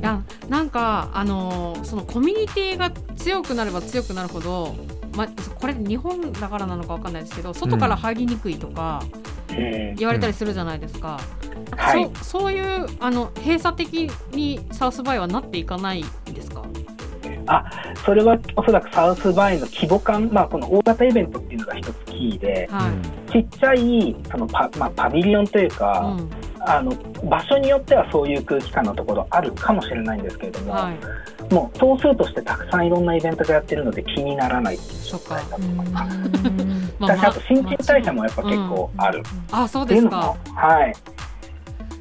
[0.00, 4.74] いやなんかあのーそのコミュニティが強くなれば強くなるほど、
[5.16, 9.02] ま、これ日本だからなのかわかんないですけど外から入りにくいとか
[9.50, 9.94] うん。
[9.96, 11.18] 言われたりするじゃないですか、
[11.76, 12.04] はい。
[12.04, 16.62] そうそういうあの閉鎖的にサウスバイはなっていかないんですか？
[18.04, 22.88] それはおそらくサウスバイの規模感、まあ、この大型イベントっていうのが一つキーで、は
[23.28, 26.30] い、ちっちゃいそのパ,、まあ、パビリオンというか、うん。
[26.62, 26.92] あの
[27.24, 36.18] 場所によってはそういう空気感のところあるかもしれないんですけれども、はい、もう総数としてたくさんいろんなイベントがやってるので気にならないっていう状態だと思います。
[36.98, 39.22] まだしあと新陳代謝もやっぱ結構ある。
[39.50, 40.94] あそうっていうのですかも、はい、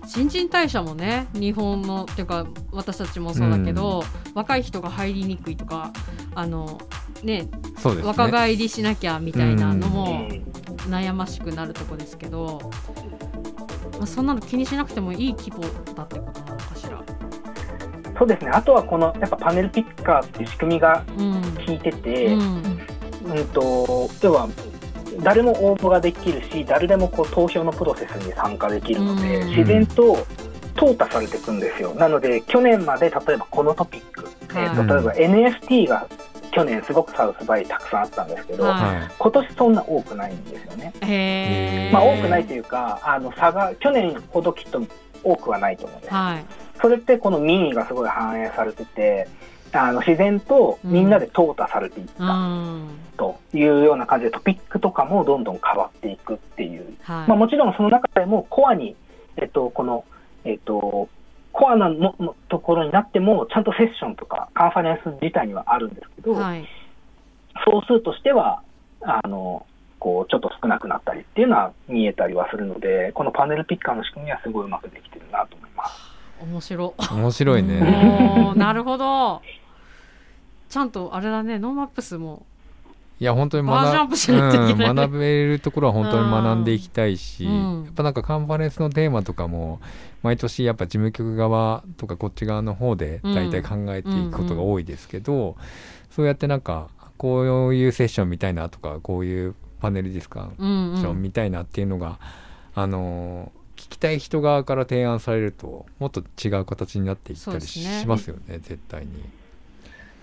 [0.09, 5.93] 新陳代謝もね日本のっていうか私たちもそうだけど、若い人が入りにくいとか
[6.33, 6.79] あの
[7.23, 8.07] ねそうですね。
[8.07, 10.43] 若返りしなきゃみたいなのうもん。
[10.89, 12.59] 悩ましくなるとこですけど、
[13.93, 15.61] まあ、そんなの気にしなくてもいい規模
[15.93, 17.03] だってことなのかしら？
[18.17, 18.49] そうですね。
[18.49, 21.41] あとはこのやっぱパネルピッカーっていう仕組みがうん。
[21.65, 22.63] 効いてて、うん。
[23.25, 24.49] うんと要は
[25.21, 29.49] 誰も応募ができるし誰でもこう投票のプロセスに参加できるので、うん。
[29.49, 30.25] 自然と
[30.75, 31.93] 淘汰されていくんですよ。
[31.95, 36.07] なので去年まで例えばこのトピック、えーとはい例えば NFT が
[36.51, 38.73] 去年すごくサウスバイたくさんあったんですけど、はい。
[38.99, 41.91] はい今年そんな多くないんですよね。
[41.93, 44.81] まあ、多くないというかあの差が去年ほどきっと
[45.23, 46.45] 多くはないと思うんですはい。
[46.81, 49.27] それってこの民意がすごい反映されてて
[49.73, 52.23] あの自然とみんなで淘汰されていった。
[52.23, 52.89] うん
[53.19, 58.95] というような感じでトピックとかもどんどん変わっていくっていう、はいまあ、もちろんその中でもコアに、
[59.35, 60.05] えっと、この、
[60.45, 61.09] えっと、
[61.51, 66.65] コアなののところになってもちゃんとセッションとかカンファレンス自体にはあるんですけど、はい
[67.65, 68.61] 総数としては
[69.01, 69.65] あの
[69.99, 75.68] こうちょっと少なくなったりっていうのは見えたりはするのでこのパネルピッカーの仕組みはすごいうまくできてるなと思います。
[76.41, 76.93] 面白。
[77.11, 78.53] 面白いね。
[78.55, 79.41] なるほど。
[80.69, 82.45] ちゃんとあれだねノーマップスも。
[83.19, 84.89] いや本当にバージョンアップしないといけない。
[84.89, 87.83] うん学べるところは本当に学んでいきたいし、うん。
[87.83, 89.81] やっぱなんかカンファレンスのテーマとかも
[90.23, 95.57] 毎年やっぱ事務局側とかこっち側の方で大体考えていくことが多いですけど、
[96.11, 96.87] そうやってなんか
[97.17, 102.19] こういうセッションみたいなとかこういうパネルディスカッうんうんションみたいなっていうのが、
[102.73, 103.58] あの聞
[103.89, 109.39] きたい人側から提案されるともっと違う形になっていったりしますよね絶対に。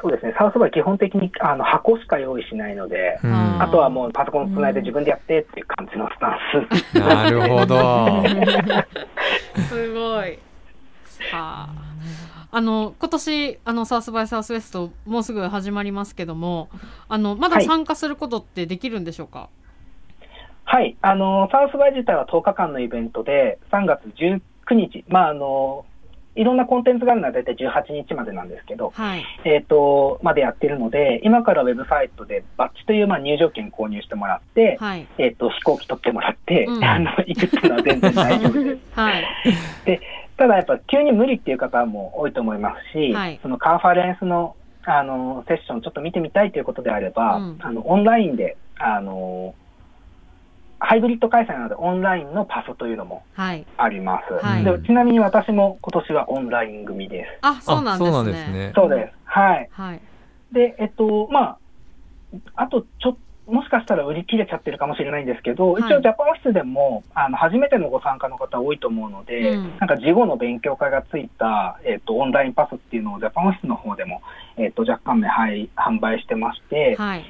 [0.00, 6.38] そうですね、サウスバイ基本的にあの箱しか用意しないので、うんああとはもうパソコンつないで自分でやってっていう感じのスタン
[6.92, 6.98] ス。
[7.00, 8.22] なるほど。
[9.68, 10.38] すごい。
[11.30, 11.86] さあ。
[12.50, 16.70] あの今年あのサウスバイサウスウェストもうすぐ始まりますけども
[17.08, 19.48] あのまだはい参加することってできるんでしょうか、はい、
[21.00, 24.40] あのサウスバイ自体は10日間のイベントで、3月19
[24.74, 25.86] 日、まああの、
[26.36, 29.24] いろんなコンテンツがあるのは大体18日までなんですけど、はい。
[29.44, 35.06] えっ、と、までやってるので、今からウェブサイトでバッチというまあ入場券購入してもらって、はい。
[35.16, 36.84] えっ、と、飛行機取ってもらって、うん。
[36.84, 38.80] あの、行くっていうのは全然大丈夫です。
[38.94, 39.24] はい。
[40.36, 43.38] ただやっぱ急に無理っていう方も多いと思いますし、はい。
[43.42, 44.54] そのカンファレンスの
[44.88, 47.58] あのセッションちょっと見てみたいということであれば、うん。
[47.60, 49.54] あのオンラインであの
[50.78, 57.38] ハイブリッド開催なのでオンラインのパスというのもはいあります、はいでちなみに私も今年はオンライン組です。
[57.42, 58.72] あそうなんですねあそうなんですね。
[58.74, 59.12] そうです。
[59.24, 59.68] はい。
[59.72, 60.00] はい
[60.52, 61.58] で、えっと、まあ、
[62.54, 63.18] あとちょっと、
[63.52, 74.20] もしかしたら売り切れちゃってるかもしれないんですけど、はい一応ジャパンオフィスでも、あの、初めてのご参加の方多いと思うので、うんなんか事後の勉強会がついた、えっと、オンラインパスっていうのをジャパンオフィスの方でも、
[74.56, 77.24] えっと、若干名はい販売してまして、はい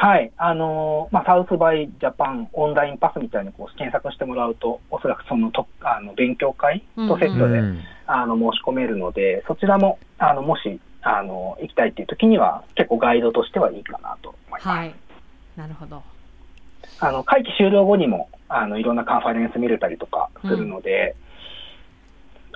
[0.00, 7.80] はい、あのーまあ、サウスバイジャパンオンラインパスみたいにこう検索してもらうと、おそらくそのとあの勉強会とセットで、うん。
[8.06, 14.68] あの申し込めるので、そちらもあのもしあの行きたいっていう時には、結構ガイドとしてはいいかなと思います。
[14.68, 14.94] はい。
[15.56, 16.00] なるほど。
[17.00, 21.16] あの会期終了後にもあのいろんなカンファレンス見れたりとかするので、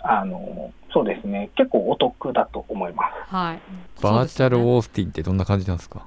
[0.05, 3.35] あのそうですね、結構お得だと思います。
[3.35, 3.61] はい。
[4.01, 6.07] バーチャルオースティンってどんな感じなんですか？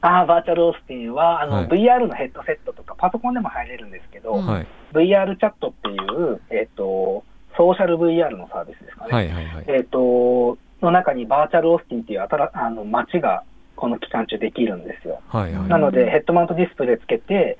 [0.00, 7.24] あーバーチャルオースティンはあの、はい VR のヘッドセットとか、パソコンでも入れるんですけど、うんはい VR チャットっていう、えっと
[7.58, 9.12] ソーシャル VR のサービスですかね。
[9.12, 9.64] はいはいはい。
[9.66, 13.42] えっ、と、の中にバーチャルオースティンっていう新あの街が
[13.74, 15.20] この期間中できるんですよ。
[15.26, 15.68] はいはい。
[15.68, 17.58] なので、ヘッドマウントディスプレイつけて、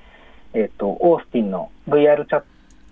[0.53, 2.43] えっ、と、オースティンの VR チャッ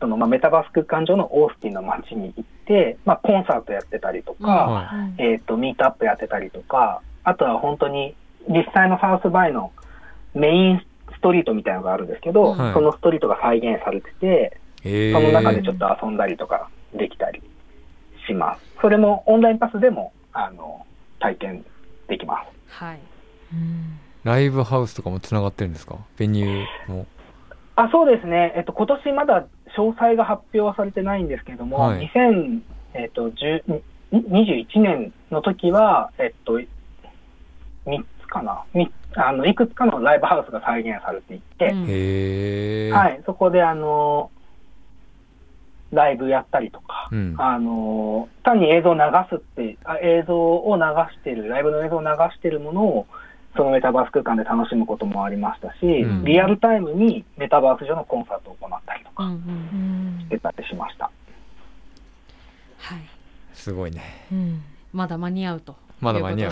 [0.02, 8.16] トの、まあ、メタバース空間上のオースティンの街に行って、まあ、コンサートやってたりとか、はえっ、と、ミートアップやってたりとか、あとは本当に
[8.48, 9.72] 実際のサウスバイの
[10.34, 10.82] メイン
[11.14, 12.74] ストリートみたいなのがあるんですけど、はい。
[12.74, 14.88] そのストリートが再現されてて、そ
[15.20, 17.42] の中でーちょっと遊んだりとかできたり
[18.28, 18.62] します。
[18.82, 20.86] それもオンラインパスでもあの
[21.20, 21.66] 体験
[22.08, 22.82] できます。
[22.84, 23.00] はい。
[23.54, 25.98] うんライブハウスとかもつながってるんですか？
[26.18, 27.08] ベニューも。
[27.76, 32.12] あそうですね、えっと今年まだ詳細が発表はされてないんですけれども、はい。
[32.14, 32.62] 2000
[32.96, 33.82] えっと10
[34.12, 36.66] 21年の時は、えっと、3
[38.28, 41.66] つかな、みあのいくつかのライブハウスが再現されていて。
[42.94, 44.30] はいい、そこであの
[45.92, 47.36] ライブやったりとか、うん。
[47.38, 50.82] あの単に映像を流すってあ、映像を流
[51.14, 53.08] してる、ライブの映像を流してるものを、
[53.56, 59.42] そのメタバース空間で楽しむこともありましたし、うんリアルタイムにメタバース上のコンサートを行ったりとかうんうんう
[60.18, 61.10] んしてたりしました。
[62.78, 63.00] はい
[63.54, 64.02] すごいね。
[64.32, 64.62] うん
[64.94, 66.52] まだ間に合うとまだ間に合う。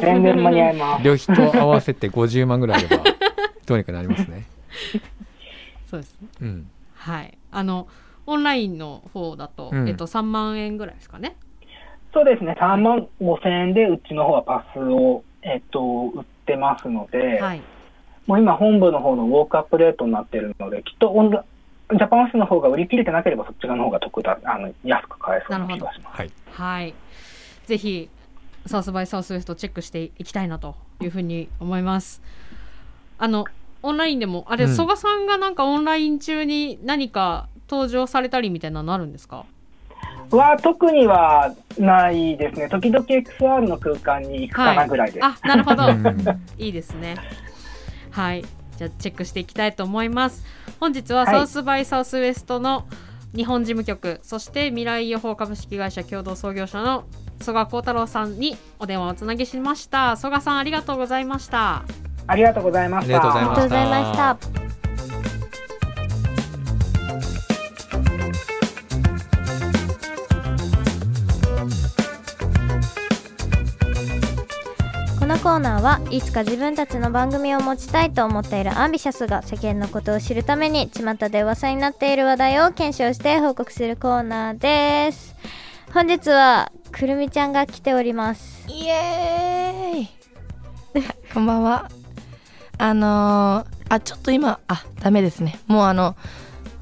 [0.00, 1.04] 全然間に合います。
[1.04, 3.04] 旅費と合わせて50万ぐらいあれば、
[3.66, 4.44] どうにかなりますね。
[5.86, 6.70] そうですねうん。
[6.94, 7.86] はいあの
[8.26, 11.36] オンラインの方だと、うんえっと3万円ぐらいですかね
[12.12, 17.62] そうですね、3万5千円でうちの方はパスを、えっと、売ってますので、はい
[18.26, 21.44] もう今本部の方のウォークアップレートになってるので、きっとオンラ
[21.90, 26.16] ジャパンオフィスの方が売り切れてなければそっち側の方が得だ、あの安く買えそうな気がします。
[26.16, 26.30] はい。
[26.50, 26.94] はい
[27.66, 28.08] ぜひ
[28.66, 32.22] サウスバイサウスウエストチェックしていきたいなというふうに思います
[33.18, 33.44] あの
[33.82, 39.44] オンラインでもあれ、うん曽我さんがなんかオンライン中に何か登場されたりみたいなのあるんですか？
[40.30, 42.68] は特にはないですね。
[42.70, 45.24] 時々 XR の空間に行くかなぐらいです。
[45.24, 46.24] あなるほどうん
[46.58, 47.16] いいですね。
[48.10, 48.44] はい。
[48.78, 50.44] じゃあチェックしていきたいと思います。
[50.80, 52.86] 本日ははいサウスバイサウスウエストの
[53.36, 57.04] 日本事務局、そして未来予報株式会社共同創業者の
[57.44, 60.16] 曽我幸太郎さんにお電話をおつなぎしました。
[60.16, 61.84] 曽我さんありがとうございました。
[62.26, 63.16] ありがとうございました。
[63.16, 64.64] ありがとうございまありがとうございました。
[75.20, 85.34] このコーナーはいつか自分たちの番組を持ちたいと思っているアンビシャスが世間のことを知るために巷で噂になっている話題を検証して報告するコーナーです
[85.94, 88.64] 本日はくるみちゃんが来ております。
[88.68, 90.08] イエーイ。
[91.34, 91.90] こんばんは。
[92.78, 95.58] あのー、あちょっと今あダメですね。
[95.66, 96.14] もうあの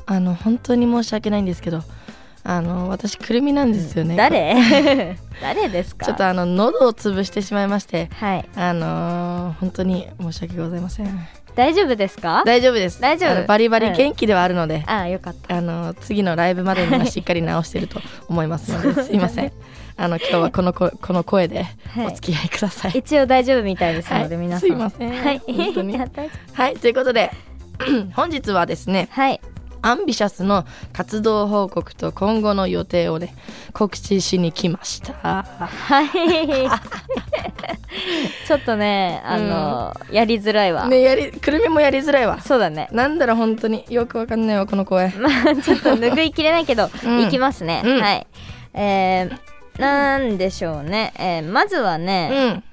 [0.04, 1.82] ああの本当に申し訳ないんですけど
[2.44, 5.16] あの私くるみなんですよね、誰？
[5.40, 6.04] 誰ですか？
[6.06, 8.48] ちょっとあの喉を潰してしまいましてはい。
[8.54, 12.42] あのー本当に申し訳ございません大丈夫ですか？
[12.46, 13.00] 大丈夫です。
[13.00, 13.46] 大丈夫？
[13.46, 15.56] バリバリ元気ではあるので、ああよかった。
[15.56, 19.52] あの次のライブまでにはしっかり直してると思いますので すいません。
[19.96, 22.06] あの今日はこのここの声ではい。
[22.06, 22.92] お付き合いください。
[22.94, 24.44] 一応大丈夫みたいですので、はい。
[24.44, 24.68] 皆さん。
[24.68, 25.12] すいません。
[25.12, 25.42] はい。
[26.54, 27.30] はいということで
[28.14, 29.40] 本日はですね夫はい
[29.82, 33.34] アンビシャスの活動報告と今後の予定をね
[33.72, 35.42] 告知しに来ました。
[35.42, 36.08] はい。
[38.46, 42.40] ちょっとねあの、やりづらいわ、ねやりくるみもやりづらいわ。
[42.40, 42.88] そうだね。
[42.92, 45.10] なんだろう本当によくわかんないわこの声。
[45.18, 47.22] まあちょっと拭いきれないけど、うん。
[47.22, 48.00] いきますね、うん。
[48.00, 48.26] はい。
[48.74, 52.64] えー、なんでしょうね、えーまずはうね、ん。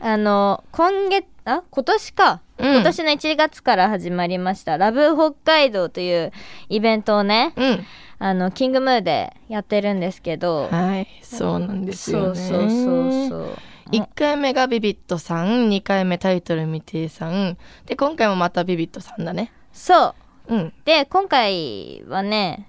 [0.00, 2.74] あの今月あ今年か、うん。
[2.76, 6.32] 今年の1月から始まりましたラブ北海道という
[6.68, 7.86] イベントをねうん。
[8.22, 12.34] あのキングムーでやってるんですけど、はいそうなんですよね。
[12.34, 13.56] そうそうそうそう。
[13.92, 17.56] 1回目がビビットさん2回目タイトル未定さん。
[17.86, 19.52] で今回もまたビビットさんだね。
[19.72, 20.14] そ
[20.48, 20.54] う。
[20.54, 20.72] うん。
[20.84, 22.68] で今回はね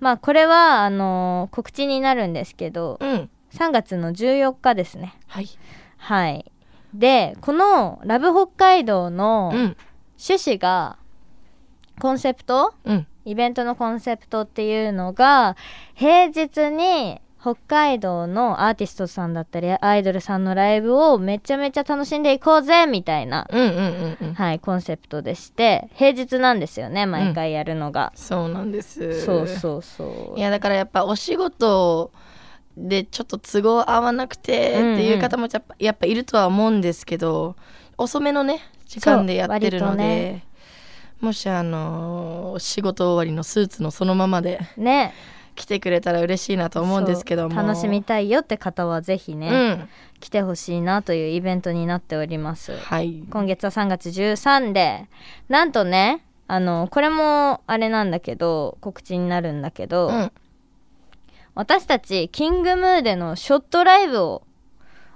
[0.00, 3.30] まあこれはあの告知になるんですけどうん。
[3.54, 5.14] 3月の14日ですね。
[5.28, 5.48] はい。
[5.96, 6.52] はい
[6.94, 9.76] でこの「ラブ北海道」のうん。
[10.20, 10.96] 趣旨が
[12.00, 12.74] コンセプト？
[12.84, 13.06] うん。
[13.24, 15.56] イベントのコンセプトっていうのが
[15.94, 24.34] 平日に北海道のアーティストさんだったりアイドルさんのライブをめちゃめちゃ楽しんでいこうぜみたいな、うんうんうんうん。
[24.34, 29.24] はい、コンセプトでして平日なんですよね毎回やるのが、そうなんです。
[29.24, 30.38] そうそうそう。
[30.38, 32.10] いやだからやっぱお仕事
[32.86, 37.56] でちょっと都合合わなくてっていう方もやっぱ,、やっぱいるとは思うんですけど
[37.96, 40.44] 遅めのね時間でやってるので、ね。
[41.20, 45.12] もしあのー仕事終わりのスーツのそのままでね。
[45.58, 47.54] 来てくれたら嬉しいなと思うんですけども。
[47.56, 49.88] 楽しみたいよって方はぜひね、うん。
[50.20, 52.76] 来てほしいなというイベントになっております。
[52.76, 53.24] はい。
[53.28, 55.08] 今月は3月13で
[55.48, 60.32] なんとねあのこれもあれなんだけど告知になるんだけど、うん
[61.58, 64.44] 私たちキングムーでのショットライブを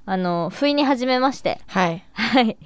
[0.05, 1.61] あの不意に始めまして。
[1.68, 2.05] はい。
[2.14, 2.59] はい、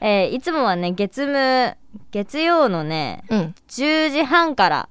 [0.00, 1.76] えーいつもはね月無
[2.10, 3.54] 月曜のねうん。
[3.68, 4.88] 10時半から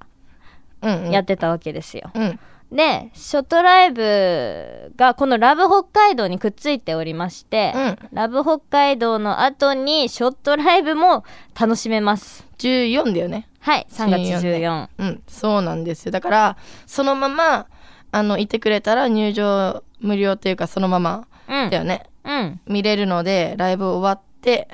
[0.80, 1.10] うんうん。
[1.10, 2.40] やってたわけですよ、うん。
[2.72, 7.98] でショットライブがこのラブ北海道にくっついておりまして、うん。
[8.10, 11.24] ラブ北海道の後にショットライブも
[11.60, 12.46] 楽しめます。
[12.56, 13.50] 14だよね。
[13.60, 16.12] はい3月14 14うんそうなんですよ。
[16.12, 16.56] だから
[16.86, 17.66] そのまま
[18.14, 21.70] あのいてくれたら入場無料っていうかそのままうん。
[21.70, 22.60] だよね、うん。
[22.66, 24.68] 見れるのでライブ終わって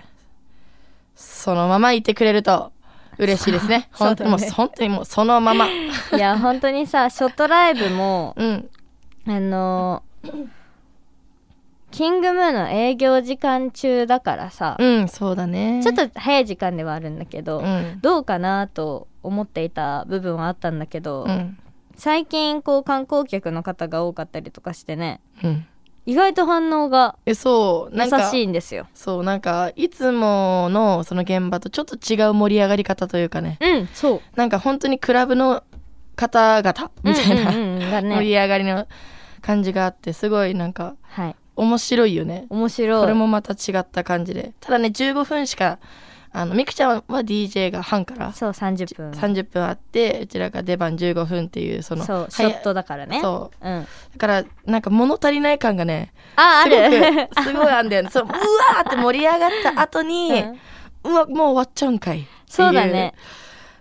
[1.17, 2.71] そのままいてくれると
[3.17, 3.89] 嬉しいですね。
[3.97, 5.69] 本当にもう本当にもうそのまま。
[6.15, 8.69] いや本当にさショットライブもうん。
[9.27, 10.03] あの
[11.91, 15.81] キングムーの営業時間中だからさ、うんそうだね。
[15.83, 18.01] ちょっと早い時間ではあるんだけど、うん。
[18.03, 21.59] どうかなと思っていた部分はあったんだけど、うん
[22.01, 25.67] 最近こう観光客の方が多かったりとかしてねうん。
[26.07, 27.95] 意外と反応がえそう。
[27.95, 28.87] な優しいんですよ。
[28.95, 33.59] そうなんかいつものその現場とちょっと違う盛り上がり方というかね。
[33.61, 34.21] うんそう。
[34.35, 35.63] なんか本当にクラブの
[36.17, 38.89] 方々みたいな、うんうんうんが盛ねり上がりの
[39.43, 41.37] 感じがあってすごいなんかはい。
[41.55, 42.47] 面白いよね。
[42.49, 43.01] 面白い。
[43.03, 44.55] これもまた違った感じで。
[44.61, 45.79] ただね15分しか
[46.33, 49.11] あのみくちゃんは DJ が半からそう30分。
[49.11, 53.21] 30分あってうちらが出番15分っていうそのそうショットだからね。
[53.21, 53.69] そう。
[53.69, 58.11] うん、だからなんか物足りない感がねああすごるく すごいあんだよね。
[58.11, 60.45] そううわーって盛り上がった後に、
[61.05, 61.13] うん。
[61.13, 63.15] うわもう終わっちゃうんかいそうだね。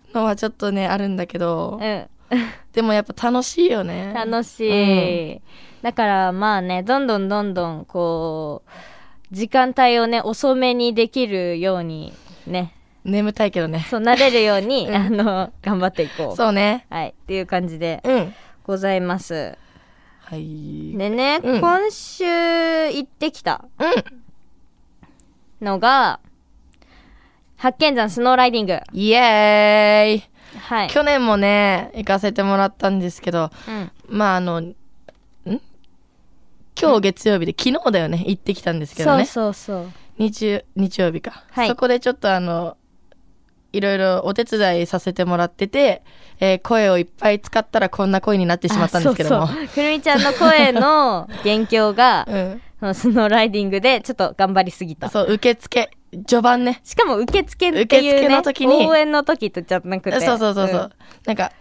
[0.02, 2.10] っていうのはちょっとねあるんだけど、うん。
[2.74, 4.12] でもやっぱ楽しいよね。
[4.16, 5.42] 楽しい、
[5.82, 8.70] だからまあねどんどんどんどんこう
[9.32, 12.14] 時間帯をね遅めにできるように
[12.48, 12.74] ね。
[13.06, 13.86] 眠たいけどね。
[13.90, 14.96] そうなれるように、 うん。
[14.96, 16.36] あの頑張っていこう。
[16.36, 16.86] そうね。
[16.90, 17.10] はい。
[17.10, 18.34] っていう感じでうん。
[18.64, 19.58] ございます。
[20.22, 20.94] はい。
[20.98, 21.62] でね、うん。
[21.62, 23.86] 今週行ってきたう
[25.64, 25.66] ん。
[25.66, 26.20] のが
[27.58, 28.80] 八犬山スノーライディング。
[28.94, 30.30] イエーイ。
[30.58, 34.76] はい、去年もね行かせてもらったんですけどうん、まああのん？
[35.46, 39.26] 今日月曜日で昨日だよね行ってきたんですけどね。
[39.26, 41.68] そうそうそう日日曜日か、はい。
[41.68, 42.78] そこでちょっとあの
[43.72, 46.04] いろいろお手伝いさせてもらってて、
[46.40, 49.44] えー声をいっぱい使ったらこんな声になってしまったんですけども。
[49.44, 49.68] あそうそう。
[49.68, 52.62] くるみちゃんの声の 元凶がうん。
[52.80, 55.10] そのスノーライディングでちょっと頑張りすぎた。
[55.10, 55.90] そう受付。
[56.26, 56.80] 序盤ね。
[56.84, 58.88] しかも受付っていう受付ねの時に。
[58.88, 60.22] 応援の時とじゃなくて。
[60.22, 60.92] そうそうそうそう、ん。
[61.26, 61.52] なんか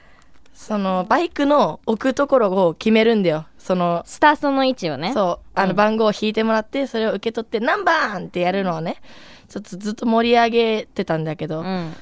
[0.59, 3.47] そのバイクの置くところを決めるんだよ。
[3.59, 5.13] そのスタートの位置をね。
[5.13, 5.69] そうあうん。
[5.69, 8.97] の番号を引いてもらってそれを受け取って何番ってやるのをね
[9.49, 11.65] ちょっとずっと盛り上げてたんだけど、うん。
[11.65, 12.01] さ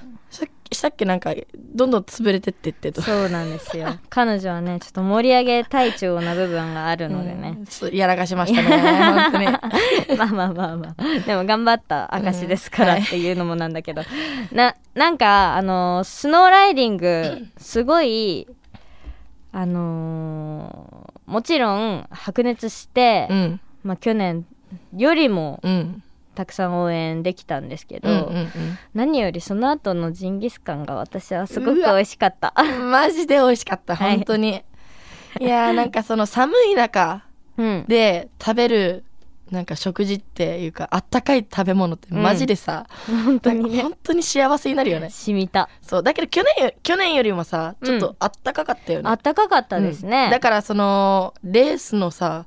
[0.73, 1.05] したっけ？
[1.05, 1.33] なんか
[1.75, 3.03] どんどん潰れてってってと。
[3.03, 3.97] そうなんですよ。
[4.11, 9.29] 彼女はねちょっと盛り上げ隊長な部分があるのでね、うんちょっとやらかしましたね。
[9.31, 9.47] 本当に。
[10.19, 11.19] まあまあまあまあ。
[11.27, 13.07] でも頑張った証ですからうんはい。
[13.07, 14.03] っていうのもなんだけど、
[14.53, 18.47] ななんかあのースノーライディングすごい
[19.53, 23.61] あのーもちろん白熱して、うん。
[23.83, 24.45] まあ、去年
[24.97, 26.03] よりもうん
[26.37, 28.49] たくさん応援できたんですけど、うんうん
[28.95, 32.55] 何よりその後のジンギスカンが私はすごく美味しかった。
[32.57, 34.17] う んマジで美味しかったはい。
[34.17, 34.63] 本当に、
[35.41, 37.23] い、やーなんかその寒い中
[37.59, 39.05] うん、で食べる
[39.51, 43.83] なんか食事っていうかあったかい食べ物ってマジでさ、本当にね。
[43.83, 45.09] 本当に幸せになるよね。
[45.11, 45.69] 染みた。
[45.83, 50.31] そうだけど去年よ去年よりもさちょっとあったかかったよね、あったかかったですね、うん。
[50.31, 52.47] だからそのレースのさ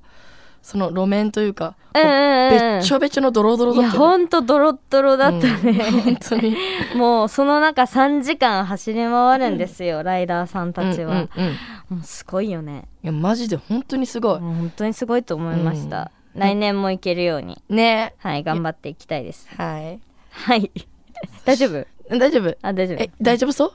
[0.69, 2.49] その路面というか、うんうんうん。
[2.51, 4.11] べっちょべちょのドロドロいやだったよね。
[4.11, 6.55] ほんとドロッドロだったね、うん本当に。
[6.95, 11.51] もうその中3時間走り回るんですよ、ライダーさんたちは、うんうんうん。
[11.53, 11.55] い
[11.89, 12.87] もうすごいよね。
[13.01, 17.63] やマジで本当にすごい、本当にすごいと思いました、来年も行けるように。
[17.67, 18.13] ね。
[18.19, 19.49] はい頑張っていきたいです。
[19.57, 19.99] はい。
[20.29, 20.71] はい。
[21.45, 21.87] 大丈夫？
[22.15, 22.55] 大丈夫？
[22.61, 22.97] あ大丈夫。
[23.01, 23.71] え大丈夫そう？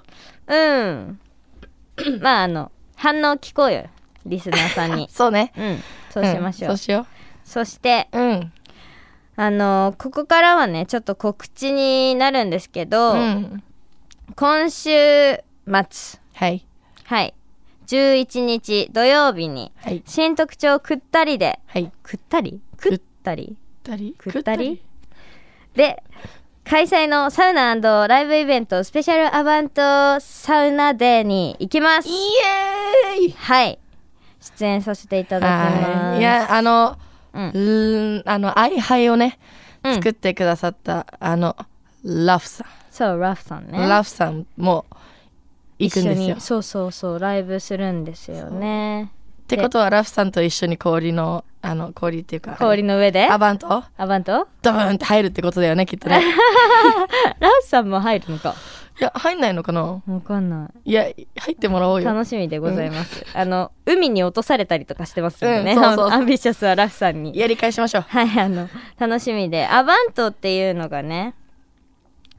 [0.46, 1.18] うん。
[2.20, 3.86] まああの反応聞こうよ
[4.24, 5.08] リスナーさんに。
[5.12, 5.52] そうね。
[5.58, 5.78] うん
[6.14, 7.06] そうしましょう、んそうしよ
[7.44, 8.52] そしてううん。
[9.36, 13.62] あのここからはねちょっと告知になるんですけど、うん。
[14.36, 14.90] 今週
[15.34, 16.20] 末。
[16.34, 16.64] はい。
[17.04, 17.34] はい。
[17.86, 20.02] 11日土曜日にはい。
[20.06, 21.92] 新特徴くったりではい。
[22.02, 22.60] くったり？
[22.78, 23.56] くったり？
[23.82, 24.14] たり？
[24.16, 24.80] くったり？
[25.74, 26.02] で
[26.64, 32.08] 開催のサウナライブイベントスペシャルアバントサウナデーに行きます。
[32.08, 33.32] イエーイ！
[33.32, 33.78] はい
[34.56, 35.56] 出演させていただきま
[36.10, 36.16] はい。
[36.16, 36.98] すいやあの
[37.32, 38.22] うん。
[38.26, 39.38] あのアイハイをね
[39.82, 39.94] うん。
[39.94, 41.56] 作ってくださったあの
[42.04, 42.66] ラフさん。
[42.90, 43.78] そうラフさんね。
[43.88, 44.84] ラフさんも
[45.78, 46.36] 行くんですよ。
[46.38, 49.10] そうそうそうライブするんですよね。
[49.44, 53.28] ってことはラフさんと一緒に氷のあの氷っていうか氷の上で？
[53.30, 53.84] アバント？
[53.96, 54.46] アバント？
[54.62, 56.22] ドブーンって入るってことだよねきっとね。
[57.40, 58.54] ラフさんも入るのか
[59.00, 60.02] いや入んないのかな？
[60.06, 60.90] わかんない。
[60.90, 61.02] いや
[61.36, 62.06] 入ってもらおうよ。
[62.06, 65.82] 楽しみでございます、あの海に落とされたりとかしてますんでね、うん。
[65.82, 66.08] そうそうそう。
[66.10, 67.36] アンビシャスはラフさんに。
[67.36, 68.02] やり返しましょう。
[68.02, 68.68] はいあの
[68.98, 69.66] 楽しみで。
[69.66, 71.34] アバントっていうのがね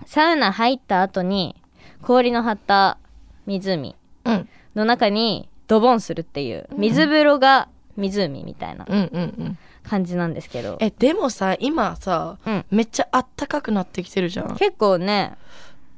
[0.06, 1.56] サウナ入った後に
[2.02, 3.00] 氷の張った
[3.46, 4.50] 湖うん。
[4.76, 9.58] の中にドボンするっていう水風呂が湖みたいなうんうんうん。
[9.84, 12.66] 感じなんですけど、えでもさ今さ、うん。
[12.72, 14.56] めっちゃあったかくなってきてるじゃん。
[14.56, 15.36] 結構ね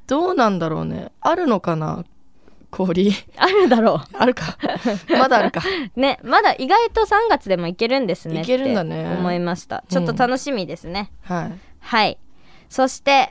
[0.07, 1.11] どうなんだろうね。
[1.21, 2.03] あるのかな？
[2.69, 3.13] 氷。
[3.37, 4.57] あるだろあるか。
[5.09, 5.61] まだあるか。
[5.95, 11.51] う ねまだ意外と3月でもいけるんですねいけるんだね思いましたちょっと楽しみですね、はい。
[11.79, 12.17] はい。
[12.69, 13.29] そして、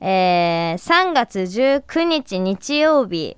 [0.00, 3.36] えー3月19日日曜日、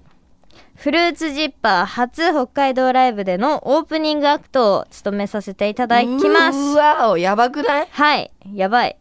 [0.74, 6.58] フルーツジッパー初北海道ライブでのオープニングアクトを務めさせていただきまうす。
[6.76, 7.88] わおやばくない？
[7.90, 8.30] はい。
[8.54, 8.96] やばい。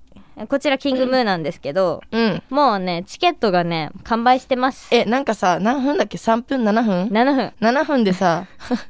[0.46, 2.44] こちらキングムーなんですけど、うん。
[2.52, 4.88] もうね、チケットがね、完売してます。
[4.94, 7.54] えなんかさ何分だっけ？3分？7分？7分。
[7.60, 8.46] 7分でさ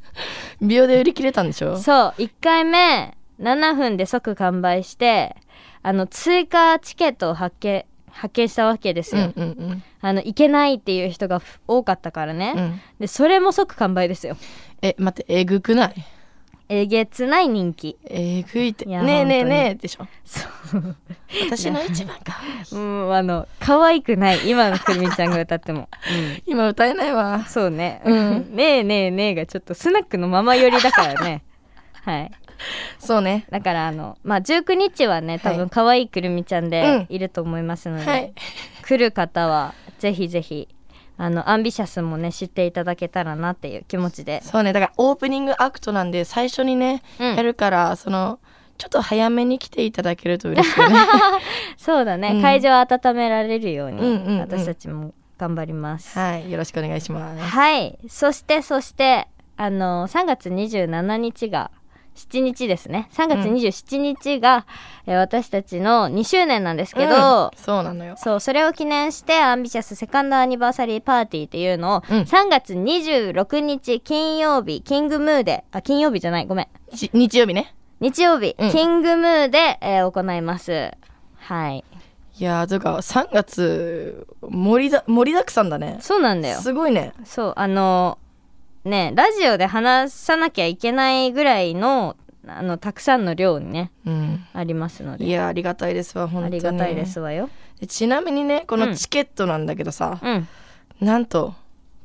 [0.61, 1.77] 秒で売り切れたんでしょ？
[1.77, 5.35] そう、1回目、7分で即完売して、
[5.83, 9.31] あの、追加チケットを発見、発見したわけですよ。
[9.35, 12.53] うんうんうんあの、行けないっていう人がふ多かったからね。
[12.55, 14.37] うんでそれも即完売ですよ
[14.81, 15.93] え待ってえぐくない？
[16.69, 17.97] えげつない人気。
[18.05, 18.85] えぐいって。
[18.85, 20.07] ねえねえねえでしょ？
[20.25, 20.47] そ
[20.77, 20.95] う。
[21.49, 22.37] 私の一番か。
[22.73, 24.49] うんあの可愛くない。
[24.49, 25.87] 今のくるみちゃんが歌っても、
[26.45, 27.35] 今歌えないわ。
[27.35, 28.55] うん、そうね、うん。
[28.55, 31.43] ねえねえねえがちょっとスナックのまま寄りだからね。
[32.03, 32.31] はい。
[32.99, 33.45] そうね。
[33.49, 35.57] だからあのまあ19日はね多はい。
[35.59, 37.05] 分可愛いくるみちゃんでうん。
[37.07, 38.33] いると思いますので、はい。
[38.83, 40.67] 来る方はぜひぜひ
[41.17, 44.41] あのアンビシャスもね知っていただけたらなっていう気持ちで。
[44.43, 44.71] そうね。
[44.73, 47.35] だからオープニングアクトなんで最初にね、うん。
[47.35, 48.39] やるからその
[48.77, 50.95] ちょっと早めに来ていただけると嬉しいよね。
[51.77, 52.41] そうだね、うん。
[52.41, 54.39] 会場を温められるように、うんうんうん。
[54.39, 56.17] 私たちも頑張ります。
[56.17, 56.51] はい。
[56.51, 57.41] よろしくお願いします。
[57.41, 57.97] はい。
[58.07, 61.71] そしてそしてあの3月27日が
[62.17, 63.07] 7日ですね。
[63.13, 64.65] 3月27日が、
[65.05, 67.57] えー私たちの2周年なんですけど、うん。
[67.57, 68.15] そうなのよ。
[68.17, 72.17] そうそれを記念してアンビシャスセカンドアニバーサリーパーティーっていうのを、うん。
[72.23, 76.97] 3月26日金曜日キングムーであ金曜日じゃないごめん。
[76.97, 77.73] し日曜日ね。
[77.99, 78.71] 日曜日、うん。
[78.71, 80.91] キングムーで、えー行います。
[81.37, 81.83] はい。
[82.39, 85.97] いやーというか3月盛りだ盛りだくさんだね。
[86.01, 86.59] そうなんだよ。
[86.61, 87.13] すごいね。
[87.25, 88.19] そうあの
[88.87, 92.15] ねラジオで話さなきゃいけないぐらいの
[92.47, 94.45] あのたくさんの量にねうん。
[94.53, 96.55] ありますのいでやありがたいですわ本当に。
[96.55, 97.49] ありがたいですわよ。
[97.79, 100.47] でちなみにねこうんのチケットなんだけどさ、うん。
[101.01, 101.53] なんと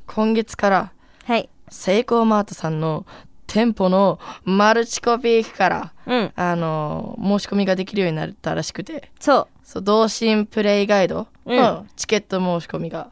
[0.05, 0.91] 今月から
[1.25, 1.49] はい。
[1.69, 3.05] セイコーマートさんの
[3.47, 6.31] 店舗のマルチコピー機からうん。
[6.35, 9.09] あの申し込みができるようになったらしくて。
[9.19, 9.47] そう。
[9.63, 11.57] そう同心プレイガイドうん。
[11.57, 13.11] のチケット申し込みが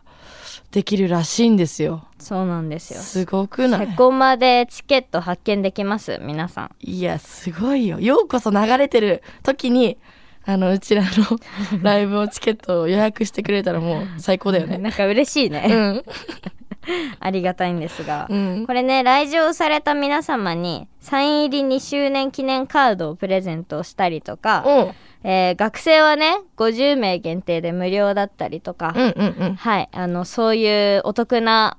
[0.72, 2.06] できるらしいんですよ。
[2.18, 3.02] そうなんですよ。
[3.02, 6.18] すごくなセいコマでチケット発見できます？
[6.22, 6.72] 皆さん。
[6.80, 8.00] いやすごいよ。
[8.00, 9.98] ようこそ流れてる時に
[10.46, 11.10] あのうちらの
[11.84, 14.78] ライブをチケットを予約してくれたらもう最高だよね。
[14.78, 16.04] なんか嬉しいうね、ん。
[17.20, 18.64] ありがたいんですが、うん。
[18.66, 24.92] これね来場された皆様にサイン入り2周年記念カードをプレゼントしたりとか、うん
[25.24, 29.56] えー学生はね50名限定で無料だったりとか、うんうんうん。
[29.56, 31.78] はいあのそういうお得な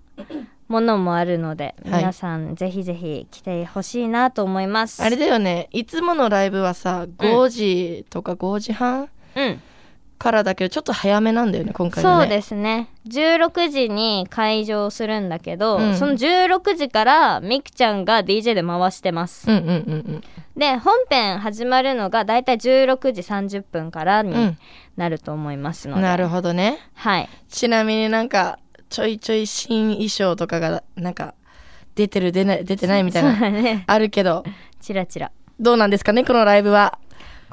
[0.68, 1.98] ものもあるので、はい。
[1.98, 5.02] 皆さんぜひぜひ来てほしいなと思います。
[5.02, 5.68] あれだよね。
[5.72, 9.08] いつものライブはさ5時とか5時半？
[9.36, 9.60] うん
[10.22, 12.22] からだけどちょっと早めなんだよね今回はね。
[12.22, 12.88] そうですね。
[13.08, 15.96] 16時に会場するんだけど、うん。
[15.96, 20.22] その16時からみくちゃんが DJ で回してます、うんうんうん
[20.54, 24.58] で本編始まるのがだいたい16時30分からにうん。
[24.96, 26.78] なると思いますので、うんなるほどね。
[26.94, 27.28] はい。
[27.48, 28.60] ちなみになんか
[28.90, 31.34] ちょいちょい新衣装とかがなんか
[31.96, 34.44] 出てる出ない出てないみたいなあるけど。
[34.80, 35.32] チラチラ。
[35.58, 36.98] どうなんですかねこのライブは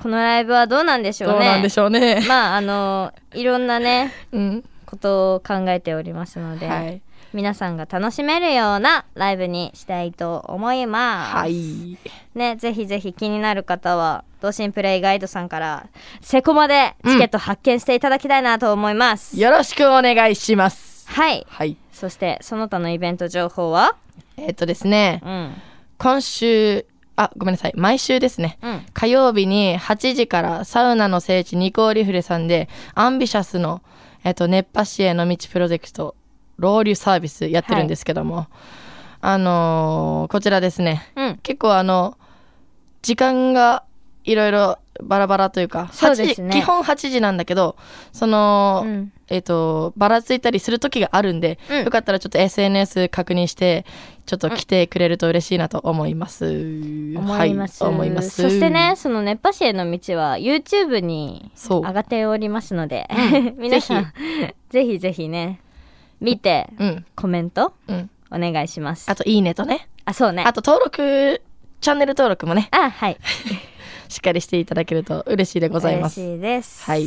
[0.02, 1.36] このライブはどうなんでしょうね。
[1.40, 2.24] どうなんでしょうね。
[2.28, 4.64] まああのいろんなね うん。
[4.86, 7.02] ことを考えておりますので、はい。
[7.32, 11.36] 皆さんが楽しめるようなライブにしたいと思います。
[11.36, 11.96] はい。
[12.34, 15.86] ね、ぜひぜひ気になる方は、同心プレイガイドさんから、
[16.22, 19.40] セコマでチケット発見していただきたいなと思います。
[19.40, 21.08] よろしくお願いします。
[21.08, 21.46] はい。
[21.48, 21.78] はい。
[21.94, 23.96] そして、その他のイベント情報は？
[24.38, 25.22] えっとですね。
[25.24, 25.62] うん。
[26.00, 26.88] 今週
[27.20, 27.74] あごめんなさい。
[27.76, 28.58] 毎週ですね。
[28.62, 28.86] うん。
[28.94, 33.82] 火曜日に8時からサウナの聖地ニコーリフレさんでアンビシャスの、
[34.24, 36.16] えっと、熱波師への道プロジェクト
[36.58, 38.48] ロウリュサービスやってるんですけども、
[39.20, 41.12] あのーこちらですね。
[41.18, 41.38] うん。
[41.44, 42.18] 結構あの
[43.02, 43.84] 時間が
[44.24, 46.50] いろいろバラバラというかそうですね。
[46.50, 47.76] 8時基本8時なんだけど
[48.12, 49.12] その、うん。
[49.32, 51.86] えっ、とばらついたりする時があるんで、うん。
[51.86, 53.86] よかったらちょっと SNS 確認して
[54.26, 58.42] ちょっと来てくれると嬉しいなと思います、思います,、はい、思います。
[58.42, 63.08] そしてね、その熱波師への道は YouTube に上がっておりますので、
[63.58, 64.14] 皆さん、
[64.70, 65.62] ぜひぜひね、
[66.20, 67.06] 見て、うん。
[67.16, 68.10] コメントうん。
[68.32, 69.10] お願いします。
[69.10, 69.88] あといいねとね。
[70.06, 70.44] あ、そうね。
[70.44, 71.42] あと登録
[71.82, 72.68] チャンネル登録もね。
[72.72, 73.18] あ、はい。
[74.10, 76.84] しっかりしていただけると嬉しいでございます嬉しいです。
[76.84, 77.06] はい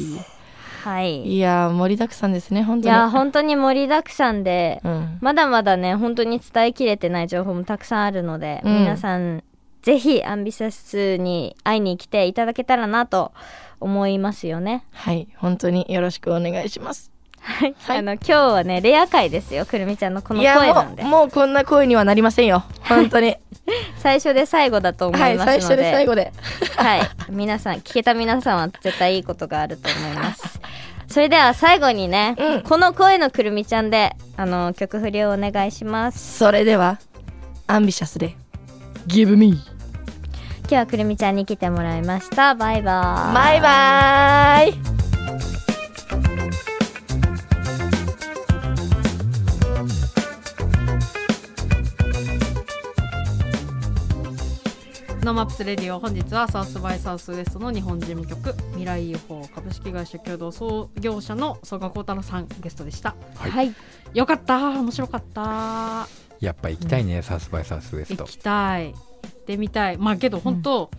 [0.83, 1.23] はい。
[1.23, 9.45] いいやー盛りだくさんですね本当にや、本当に盛りだくさんで、うんまだまだね、本当に伝えきれてない情報もたくさんあるので、うん皆さん、
[9.83, 13.33] ぜひアンビシャスに会いに来ていただけたらなと
[13.79, 14.85] 思いますよね。
[14.91, 17.12] はい本当によろしくお願いします
[17.43, 17.75] はい。
[17.79, 21.11] はいあの、今日はね、レア回ですよ、くるみちゃんのこの声なんでもう。
[21.11, 23.37] もうこんな声にはなりませんよ本当に
[23.99, 26.33] 最初で最後だと思はいいますので、最初で最後で
[26.77, 30.61] はい、皆さん聞けた皆さんは絶対いいことがあると思います。
[31.09, 36.39] それでは最後にね、うんこの声のくるみちゃんであの曲振りをお願いします。
[36.39, 36.99] それでは
[37.67, 38.37] アンビシャスで
[39.07, 42.55] Give me 今日はくるみちゃんに来てもらいました。
[42.55, 43.35] バイバイ。
[43.35, 45.72] バイバイ
[55.23, 63.15] ノーマップスレディオ本日はサウスバイサウスウエストの日本事務局未来 UFO 株式会社共同創業者の曽我幸太郎さんゲストでした。
[63.37, 63.51] はい。
[63.53, 63.75] はい。
[64.15, 64.71] よかった。
[64.81, 66.09] 面白かった。
[66.41, 68.25] やっぱ行きたいね、サウスバイサウスウエスト。
[68.25, 68.95] 行きたい。
[68.95, 68.99] 行
[69.29, 69.97] ってみたい。
[69.97, 70.91] まあけど本当、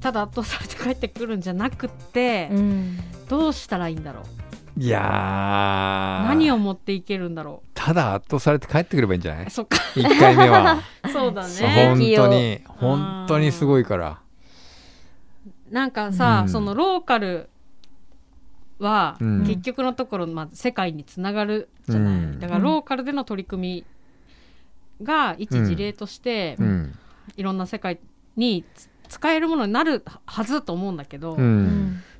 [0.00, 2.98] ただ圧倒されて帰ってくるんじゃなくって、うん。
[3.28, 4.22] どうしたらいいんだろ
[4.76, 4.80] う。
[4.80, 6.26] いやー。
[6.26, 9.46] 何を持っていけるんだろただ圧倒されて帰ってくればいいんじゃない？
[9.46, 9.78] うそっか。
[9.94, 10.82] 1回目は。
[11.12, 11.54] そうだね。
[11.94, 14.20] 本当にうん本当にすごいから。
[15.70, 16.48] なんかさ、うん。
[16.48, 17.48] そのローカル
[18.80, 19.46] は、うん。
[19.46, 22.40] 結局のところ、まあ、世界につながるじゃない、うん。
[22.40, 23.84] だからローカルでの取り組
[25.00, 26.98] みが一事例として、うん。
[27.36, 28.00] いろんな世界
[28.36, 31.36] につ使えるものになるはずと思うんだけど。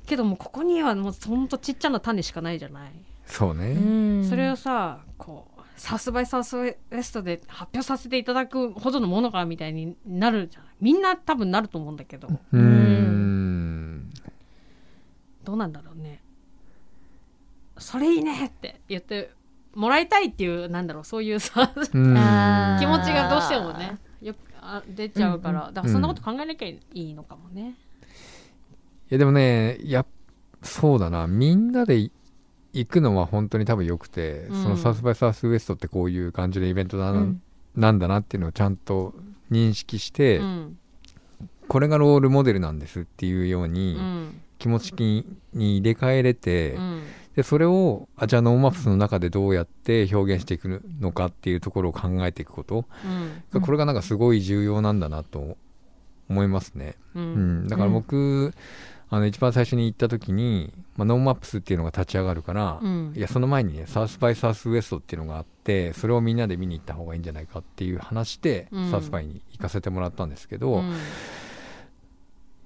[0.07, 2.91] けどもうここにはもうほんとちっちゃな種しかないじゃない、
[3.27, 3.79] そうね、う
[4.21, 4.27] ん。
[4.27, 5.48] それをさこう
[5.79, 10.69] サウスバイサウスウエストで発表させていただくほどのものがみたいになるじゃない。
[10.81, 12.27] みんな多分なると思うんだけど。
[12.27, 14.11] うーん。
[15.45, 16.21] どうなんだろうね。
[17.77, 19.31] それいいねって言って
[19.73, 21.95] もらいたいっていうなんだろうそういうさ気持ち
[23.13, 27.75] がどうしてもねよくあ出ちゃうから、だからそんなこと考えなきゃいいのかもね。
[29.09, 30.05] いやでもねやっ
[30.61, 31.25] そうだな。
[31.27, 32.11] みんなでい
[32.73, 34.63] 行くのは本当に多分よくて、うん。
[34.63, 37.41] そのサウスバイサウスウエストってこういう感じのイベントだな,、うん。
[37.75, 39.13] なんだなっていうのをちゃんと
[39.51, 40.77] 認識して、うん。
[41.67, 44.41] これがロールモデルなんですっていうように、うん。
[44.57, 44.93] 気持ち
[45.53, 47.03] に入れ替えれて、うん。
[47.35, 52.85] でそれをあじゃあノーマップスの中でどうやって表現していくのかっていうところを考えていくこと、
[53.53, 53.61] うん。
[53.61, 55.55] これがなんかすごい重要なんだなと
[56.29, 56.95] 思いますね。
[57.15, 58.53] ううんん、だから僕、
[59.11, 63.13] あの一番最初に行った時に、まあ、ノーマップスっていうのが立ち上がるから、うん。
[63.15, 68.91] いやその前にねサウスバイサウスウエストっていうのがあってそれをみんなで見に行った方がいいんじゃないかっていう話で、うん。
[68.91, 70.93] サウスバイに行かせてもらったんですけど、うん。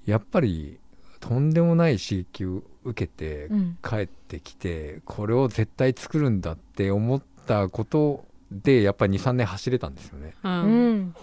[0.05, 0.79] やっぱり
[1.21, 3.77] とんでもない刺激を受けてうん。
[3.81, 10.35] 帰ってきて、これを絶対作るんだって思ったことでやっぱり23年走れたんですよね。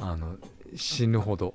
[0.01, 0.37] あの
[0.75, 1.55] 死ぬほど。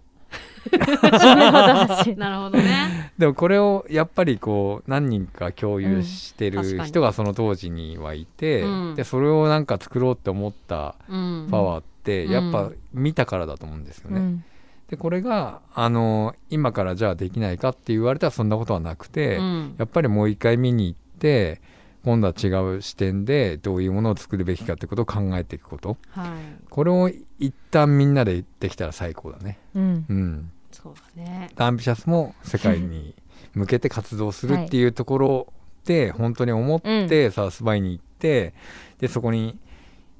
[2.17, 3.11] なるほどね。
[3.17, 8.95] でもこれをやっぱりこう何人か共有してる人がその当時にはいて、うん。
[8.95, 11.47] でそれをなんか作ろうって思ったうん。
[11.49, 12.31] パワーってうん。
[12.31, 14.19] やっぱ見たからだと思うんですよね。
[14.19, 14.43] うん。
[14.89, 19.75] でこれがあの今からじゃあできないかって言われたらそんなことはなくて、うん。
[19.77, 21.61] やっぱりもう一回見に行って
[22.05, 25.97] 今度は違う視点でどういうものを作るべきかってことを考えていくこと。
[26.11, 26.29] はい。
[26.69, 29.57] これを一旦みんなでできたら最高だね。
[29.73, 30.05] うん。
[30.07, 31.49] うん、そうだね。
[31.55, 33.15] アンビシャスも世界に
[33.55, 35.53] 向けて活動するっていうところ
[35.83, 38.53] で本当に思ってサウスバイに行って
[38.99, 39.57] でそこに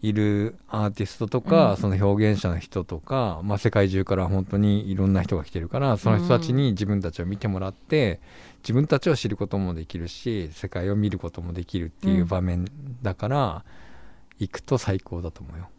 [0.02, 1.78] いるアーティストとか、うん。
[1.78, 8.20] その表現者の人とか、まあ、世界中から本当にいろんな人が来てるからその人たちに自分たちを見てもらって
[8.66, 12.66] 自分たちを知ることもできるし世界を見ることもできるっていう場面
[13.04, 13.64] だから、
[14.40, 15.70] 行くと最高だと思うよ。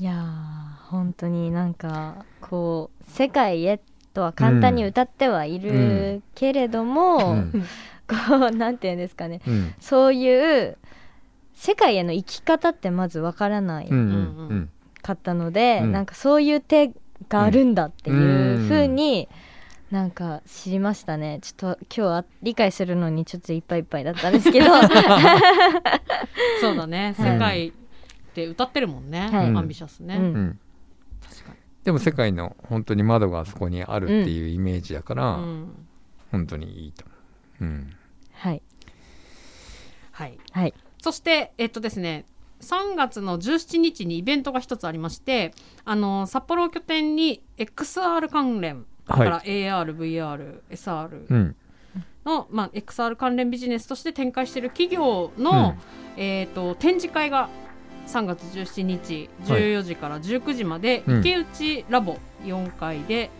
[0.00, 3.80] いやー本当になんかこう世界へ
[4.12, 7.64] とは簡単に歌ってはいるけれども、うん。
[8.08, 9.40] こうなんていうんですかね。
[9.46, 9.74] うん。
[9.80, 10.76] そういう
[11.54, 14.00] 世界への生き方ってまずわからないうんう
[14.54, 15.92] んかったので、うん。
[15.92, 16.92] なんかそういう手
[17.28, 18.16] があるんだっていう
[18.60, 18.68] うん。
[18.68, 19.28] 風に
[19.92, 24.66] なんか知りましたねちょっと今日は理解するのにちょっといっぱいいっぱいだったんですけど
[26.62, 27.14] そうだね。
[27.18, 27.72] はい世界っ
[28.34, 29.28] て歌ってるもんね。
[29.28, 30.16] はいアンビシャスね。
[30.16, 30.58] うんうん
[31.20, 31.56] 確かに。
[31.84, 35.86] でも世界の本当に窓があそこにあるっていうイメージだから、うん
[36.30, 37.14] 本当にいいと思
[37.60, 37.64] う。
[37.64, 37.92] うん。
[38.32, 38.62] はい
[40.12, 40.38] はい。
[40.52, 42.24] はいそしてえっとですね。
[42.62, 45.52] 3月の17日にイベントが一つありまして
[45.84, 51.56] あの札幌を拠点に XR 関連だから AR、VR、SR うん。
[52.24, 55.76] の、まあ、XR 関連ビジネスとして展開している企業の、
[56.16, 57.48] えー、と展示会が
[58.06, 63.30] 3月17日14時から19時まで、うん池内ラボ4階で、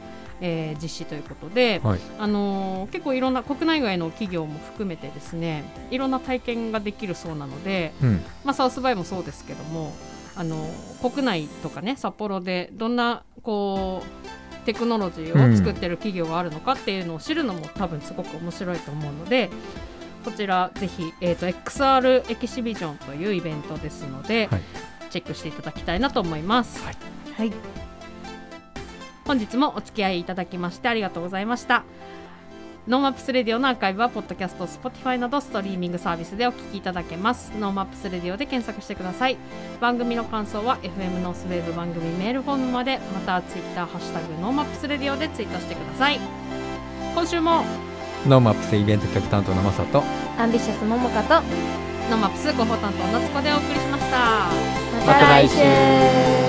[0.40, 2.00] えー実施ということで、はい。
[2.18, 8.20] あのー結構いろんな国内外の企業も含めてですねいろんな体験ができるそうなので、うん。
[8.44, 9.92] まあ、サウスバイもそうですけども、
[10.36, 19.51] あのー国内とかね札幌でどんなこうテクノロジーを作ってる企業があるのかっていうのを知るのも多分すごく面白いと思うので
[20.24, 24.61] こちらぜひ、えー、と XR エキシビジョンというイベントですので、はい。
[25.11, 26.82] チェックしていただきたいなと思います。
[26.84, 26.97] はい。
[27.36, 27.53] はい。
[29.24, 31.84] 本日もお付き合いいただきましてありがとうございました
[32.89, 37.53] ノーマップスレディオのアーカイブはポッドキャスト Spotify などストリーミングサービスでお聞きいただけます。
[37.57, 39.37] ノーマップスレディオで検索してください。
[39.80, 46.18] 番組の感想は FM ノースウェーブ番組メールフォームまでまたツイッターハッシュタグノーマップスレディオでツイートしてください。
[47.14, 47.62] 今週も。
[48.26, 50.03] ノーマップスイベント企画担当のマサと、
[50.37, 51.35] アンビシャスももかと。
[52.11, 54.49] ノーマップス広報担当夏子でお送りしました。
[55.07, 56.41] また来週